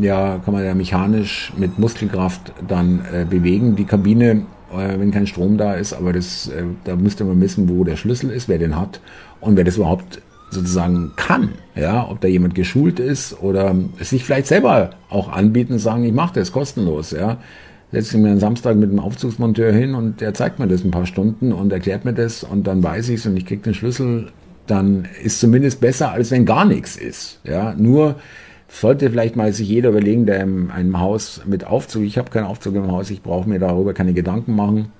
ja, 0.01 0.39
kann 0.43 0.53
man 0.53 0.65
ja 0.65 0.73
mechanisch 0.73 1.53
mit 1.57 1.79
Muskelkraft 1.79 2.53
dann 2.67 3.01
äh, 3.13 3.25
bewegen, 3.25 3.75
die 3.75 3.85
Kabine, 3.85 4.45
äh, 4.71 4.99
wenn 4.99 5.11
kein 5.11 5.27
Strom 5.27 5.57
da 5.57 5.73
ist, 5.73 5.93
aber 5.93 6.13
das, 6.13 6.47
äh, 6.47 6.63
da 6.83 6.95
müsste 6.95 7.25
man 7.25 7.39
wissen, 7.41 7.69
wo 7.69 7.83
der 7.83 7.95
Schlüssel 7.95 8.29
ist, 8.29 8.49
wer 8.49 8.57
den 8.57 8.79
hat 8.79 9.01
und 9.39 9.57
wer 9.57 9.63
das 9.63 9.77
überhaupt 9.77 10.21
sozusagen 10.49 11.11
kann, 11.15 11.49
ja, 11.75 12.07
ob 12.09 12.21
da 12.21 12.27
jemand 12.27 12.55
geschult 12.55 12.99
ist 12.99 13.41
oder 13.41 13.75
sich 13.99 14.23
vielleicht 14.23 14.47
selber 14.47 14.91
auch 15.09 15.31
anbieten, 15.31 15.79
sagen, 15.79 16.03
ich 16.03 16.13
mache 16.13 16.35
das 16.35 16.51
kostenlos, 16.51 17.11
ja. 17.11 17.37
Setze 17.91 18.17
ich 18.17 18.23
mir 18.23 18.29
einen 18.29 18.39
Samstag 18.39 18.75
mit 18.75 18.89
einem 18.89 18.99
Aufzugsmonteur 18.99 19.71
hin 19.71 19.93
und 19.93 20.19
der 20.19 20.33
zeigt 20.33 20.57
mir 20.57 20.67
das 20.67 20.83
ein 20.83 20.89
paar 20.89 21.05
Stunden 21.05 21.53
und 21.53 21.71
erklärt 21.71 22.05
mir 22.05 22.13
das 22.13 22.43
und 22.43 22.65
dann 22.65 22.81
weiß 22.81 23.09
ich 23.09 23.19
es 23.19 23.25
und 23.27 23.37
ich 23.37 23.45
krieg 23.45 23.61
den 23.61 23.75
Schlüssel 23.75 24.31
dann 24.67 25.07
ist 25.23 25.39
zumindest 25.39 25.81
besser, 25.81 26.11
als 26.11 26.31
wenn 26.31 26.45
gar 26.45 26.65
nichts 26.65 26.95
ist. 26.95 27.39
Ja, 27.43 27.73
nur 27.75 28.15
sollte 28.67 29.09
vielleicht 29.09 29.35
mal 29.35 29.53
sich 29.53 29.67
jeder 29.67 29.89
überlegen, 29.89 30.25
der 30.25 30.41
in 30.41 30.71
einem 30.71 30.99
Haus 30.99 31.41
mit 31.45 31.65
Aufzug, 31.65 32.03
ich 32.03 32.17
habe 32.17 32.31
keinen 32.31 32.45
Aufzug 32.45 32.75
im 32.75 32.91
Haus, 32.91 33.09
ich 33.11 33.21
brauche 33.21 33.47
mir 33.47 33.59
darüber 33.59 33.93
keine 33.93 34.13
Gedanken 34.13 34.55
machen. 34.55 34.91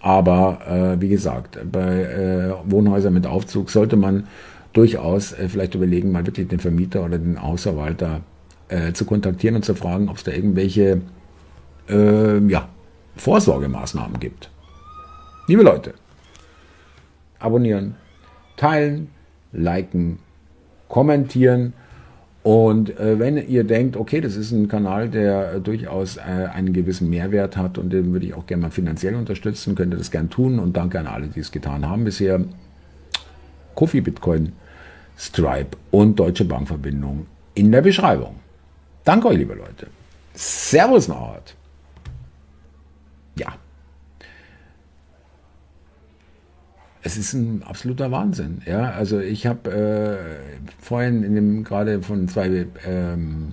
Aber 0.00 0.60
äh, 0.96 1.00
wie 1.00 1.08
gesagt, 1.08 1.58
bei 1.72 2.02
äh, 2.02 2.70
Wohnhäusern 2.70 3.12
mit 3.12 3.26
Aufzug 3.26 3.70
sollte 3.70 3.96
man 3.96 4.28
durchaus 4.72 5.32
äh, 5.32 5.48
vielleicht 5.48 5.74
überlegen, 5.74 6.12
mal 6.12 6.26
wirklich 6.26 6.46
den 6.48 6.60
Vermieter 6.60 7.04
oder 7.04 7.18
den 7.18 7.42
Hausverwalter 7.42 8.20
äh, 8.68 8.92
zu 8.92 9.04
kontaktieren 9.04 9.56
und 9.56 9.64
zu 9.64 9.74
fragen, 9.74 10.08
ob 10.08 10.18
es 10.18 10.24
da 10.24 10.32
irgendwelche 10.32 11.00
äh, 11.88 12.38
ja, 12.46 12.68
Vorsorgemaßnahmen 13.16 14.20
gibt. 14.20 14.50
Liebe 15.48 15.62
Leute, 15.62 15.94
abonnieren, 17.38 17.96
teilen, 18.56 19.08
liken, 19.52 20.18
kommentieren. 20.88 21.72
Und 22.42 22.96
äh, 23.00 23.18
wenn 23.18 23.36
ihr 23.36 23.64
denkt, 23.64 23.96
okay, 23.96 24.20
das 24.20 24.36
ist 24.36 24.52
ein 24.52 24.68
Kanal, 24.68 25.08
der 25.08 25.54
äh, 25.54 25.60
durchaus 25.60 26.16
äh, 26.16 26.20
einen 26.20 26.72
gewissen 26.72 27.10
Mehrwert 27.10 27.56
hat 27.56 27.76
und 27.76 27.90
den 27.90 28.12
würde 28.12 28.26
ich 28.26 28.34
auch 28.34 28.46
gerne 28.46 28.62
mal 28.62 28.70
finanziell 28.70 29.16
unterstützen, 29.16 29.74
könnt 29.74 29.92
ihr 29.92 29.98
das 29.98 30.12
gern 30.12 30.30
tun. 30.30 30.60
Und 30.60 30.76
danke 30.76 31.00
an 31.00 31.08
alle, 31.08 31.26
die 31.26 31.40
es 31.40 31.50
getan 31.50 31.88
haben 31.88 32.04
bisher. 32.04 32.40
Kofi 33.74 34.00
Bitcoin, 34.00 34.52
Stripe 35.18 35.76
und 35.90 36.20
Deutsche 36.20 36.44
Bankverbindung 36.44 37.26
in 37.54 37.72
der 37.72 37.82
Beschreibung. 37.82 38.36
Danke 39.02 39.28
euch, 39.28 39.38
liebe 39.38 39.54
Leute. 39.54 39.88
Servus, 40.34 41.08
Nord. 41.08 41.54
Ja. 43.38 43.54
Es 47.06 47.16
ist 47.16 47.34
ein 47.34 47.62
absoluter 47.64 48.10
Wahnsinn. 48.10 48.62
Ja, 48.66 48.90
also 48.90 49.20
ich 49.20 49.46
habe 49.46 49.70
äh, 49.70 50.74
vorhin 50.80 51.22
in 51.22 51.34
dem 51.36 51.64
gerade 51.64 52.02
von 52.02 52.26
zwei 52.26 52.66
ähm, 52.84 53.52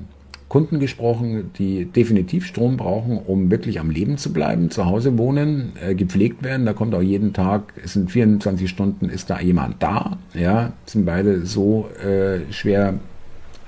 Kunden 0.49 0.79
gesprochen, 0.79 1.51
die 1.57 1.85
definitiv 1.85 2.47
Strom 2.47 2.77
brauchen, 2.77 3.19
um 3.19 3.51
wirklich 3.51 3.79
am 3.79 3.91
Leben 3.91 4.17
zu 4.17 4.33
bleiben, 4.33 4.71
zu 4.71 4.87
Hause 4.87 5.17
wohnen, 5.19 5.73
äh, 5.81 5.93
gepflegt 5.93 6.43
werden. 6.43 6.65
Da 6.65 6.73
kommt 6.73 6.95
auch 6.95 7.01
jeden 7.01 7.33
Tag, 7.33 7.73
es 7.83 7.93
sind 7.93 8.11
24 8.11 8.67
Stunden, 8.67 9.07
ist 9.09 9.29
da 9.29 9.39
jemand 9.39 9.81
da. 9.83 10.17
Ja, 10.33 10.73
sind 10.85 11.05
beide 11.05 11.45
so 11.45 11.89
äh, 12.03 12.51
schwer 12.51 12.95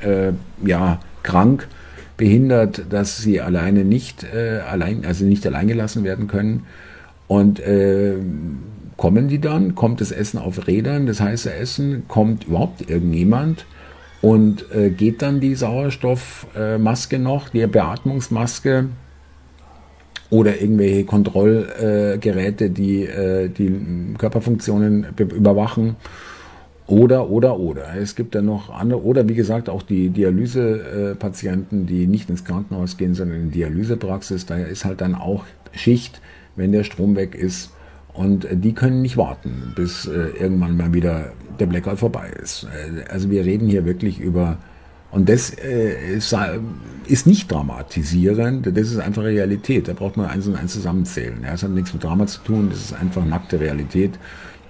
äh, 0.02 0.32
ja, 0.65 1.00
krank, 1.21 1.67
behindert, 2.17 2.86
dass 2.89 3.19
sie 3.19 3.39
alleine 3.39 3.86
nicht 3.86 4.24
äh, 4.24 4.62
allein, 4.67 5.06
also 5.06 5.26
nicht 5.26 5.45
allein 5.45 5.67
gelassen 5.67 6.04
werden 6.04 6.28
können. 6.28 6.65
Und 7.28 7.60
äh, 7.60 8.15
kommen 8.97 9.27
die 9.27 9.39
dann? 9.39 9.75
Kommt 9.75 10.01
das 10.01 10.12
Essen 10.12 10.38
auf 10.39 10.67
Rädern, 10.67 11.05
das 11.05 11.19
heiße 11.19 11.53
Essen? 11.53 12.03
Kommt 12.08 12.45
überhaupt 12.45 12.89
irgendjemand? 12.89 13.65
Und 14.21 14.65
äh, 14.73 14.89
geht 14.89 15.21
dann 15.21 15.39
die 15.39 15.55
Sauerstoffmaske 15.55 17.19
noch, 17.19 17.49
die 17.49 17.67
Beatmungsmaske 17.67 18.88
oder 20.29 20.60
irgendwelche 20.60 21.05
Kontrollgeräte, 21.05 22.69
die 22.71 23.03
äh, 23.03 23.49
die 23.49 24.15
Körperfunktionen 24.17 25.05
überwachen? 25.17 25.95
Oder, 26.88 27.29
oder, 27.29 27.60
oder. 27.60 27.95
Es 27.97 28.15
gibt 28.15 28.36
dann 28.36 28.45
noch 28.45 28.69
andere, 28.69 29.03
oder 29.03 29.27
wie 29.27 29.34
gesagt, 29.34 29.69
auch 29.69 29.81
die 29.81 30.10
Dialysepatienten, 30.10 31.88
die 31.88 32.05
nicht 32.05 32.29
ins 32.29 32.45
Krankenhaus 32.45 32.97
gehen, 32.97 33.15
sondern 33.15 33.39
in 33.39 33.51
die 33.51 33.60
Dialysepraxis. 33.60 34.45
Da 34.45 34.58
ist 34.58 34.86
halt 34.86 35.01
dann 35.01 35.15
auch 35.15 35.45
Schicht, 35.71 36.21
wenn 36.55 36.71
der 36.71 36.84
Strom 36.84 37.15
weg 37.15 37.34
ist. 37.34 37.71
Und 38.15 38.47
die 38.49 38.73
können 38.73 39.01
nicht 39.01 39.17
warten, 39.17 39.73
bis 39.75 40.06
äh, 40.06 40.30
irgendwann 40.39 40.78
mal 40.78 40.93
wieder 40.93 41.34
der 41.60 41.65
Blackout 41.65 41.99
vorbei 41.99 42.30
ist. 42.41 42.63
Äh, 42.63 43.04
also 43.12 43.30
wir 43.30 43.43
reden 43.43 43.67
hier 43.67 43.86
wirklich 43.86 44.19
über, 44.19 44.58
und 45.12 45.28
das 45.28 45.51
äh, 45.51 46.15
ist, 46.15 47.28
nicht 47.28 47.51
dramatisierend, 47.51 48.65
das 48.67 48.91
ist 48.91 48.99
einfach 48.99 49.23
Realität. 49.23 49.88
Da 49.88 49.93
braucht 49.93 50.17
man 50.17 50.28
eins 50.28 50.47
und 50.47 50.56
eins 50.56 50.73
zusammenzählen. 50.73 51.39
Das 51.43 51.63
hat 51.63 51.71
nichts 51.71 51.93
mit 51.93 52.04
Drama 52.04 52.25
zu 52.25 52.41
tun, 52.41 52.69
das 52.69 52.80
ist 52.80 52.93
einfach 52.93 53.25
nackte 53.25 53.60
Realität 53.60 54.17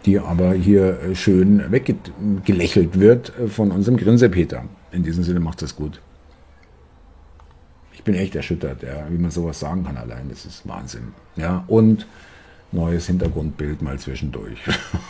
die 0.06 0.20
aber 0.20 0.54
hier 0.54 1.00
äh, 1.02 1.16
schön 1.16 1.72
weggelächelt 1.72 3.00
wird 3.00 3.38
äh, 3.40 3.48
von 3.48 3.72
unserem 3.72 3.98
Grinsepeter. 3.98 4.66
In 4.92 5.04
diesem 5.04 5.24
Sinne 5.24 5.40
macht 5.40 5.62
das 5.62 5.76
gut. 5.76 6.02
Ich 7.94 8.04
bin 8.04 8.14
echt 8.14 8.36
erschüttert, 8.36 8.84
ja, 8.84 9.08
wie 9.10 9.18
man 9.18 9.32
sowas 9.32 9.60
sagen 9.60 9.84
kann 9.84 9.98
allein. 9.98 10.30
Das 10.30 10.46
ist 10.46 10.68
Wahnsinn. 10.68 11.14
Ja, 11.36 11.64
und 11.68 12.06
neues 12.76 13.08
Hintergrundbild 13.08 13.82
mal 13.82 13.98
zwischendurch. 13.98 14.60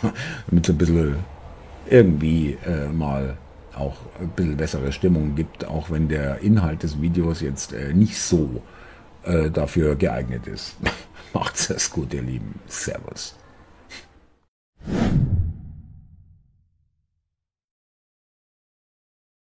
Damit 0.48 0.68
es 0.68 0.74
ein 0.74 0.78
bisschen 0.78 1.16
irgendwie 1.88 2.56
äh, 2.64 2.88
mal 2.88 3.36
auch 3.74 3.96
ein 4.20 4.28
bisschen 4.30 4.56
bessere 4.56 4.92
Stimmung 4.92 5.34
gibt, 5.34 5.66
auch 5.66 5.90
wenn 5.90 6.08
der 6.08 6.40
Inhalt 6.40 6.82
des 6.82 7.00
Videos 7.00 7.40
jetzt 7.40 7.72
äh, 7.72 7.92
nicht 7.92 8.18
so 8.18 8.62
äh, 9.24 9.50
dafür 9.50 9.94
geeignet 9.96 10.46
ist. 10.46 10.76
Macht's 11.34 11.70
es 11.70 11.90
gut, 11.90 12.14
ihr 12.14 12.22
Lieben. 12.22 12.58
Servus. 12.66 13.34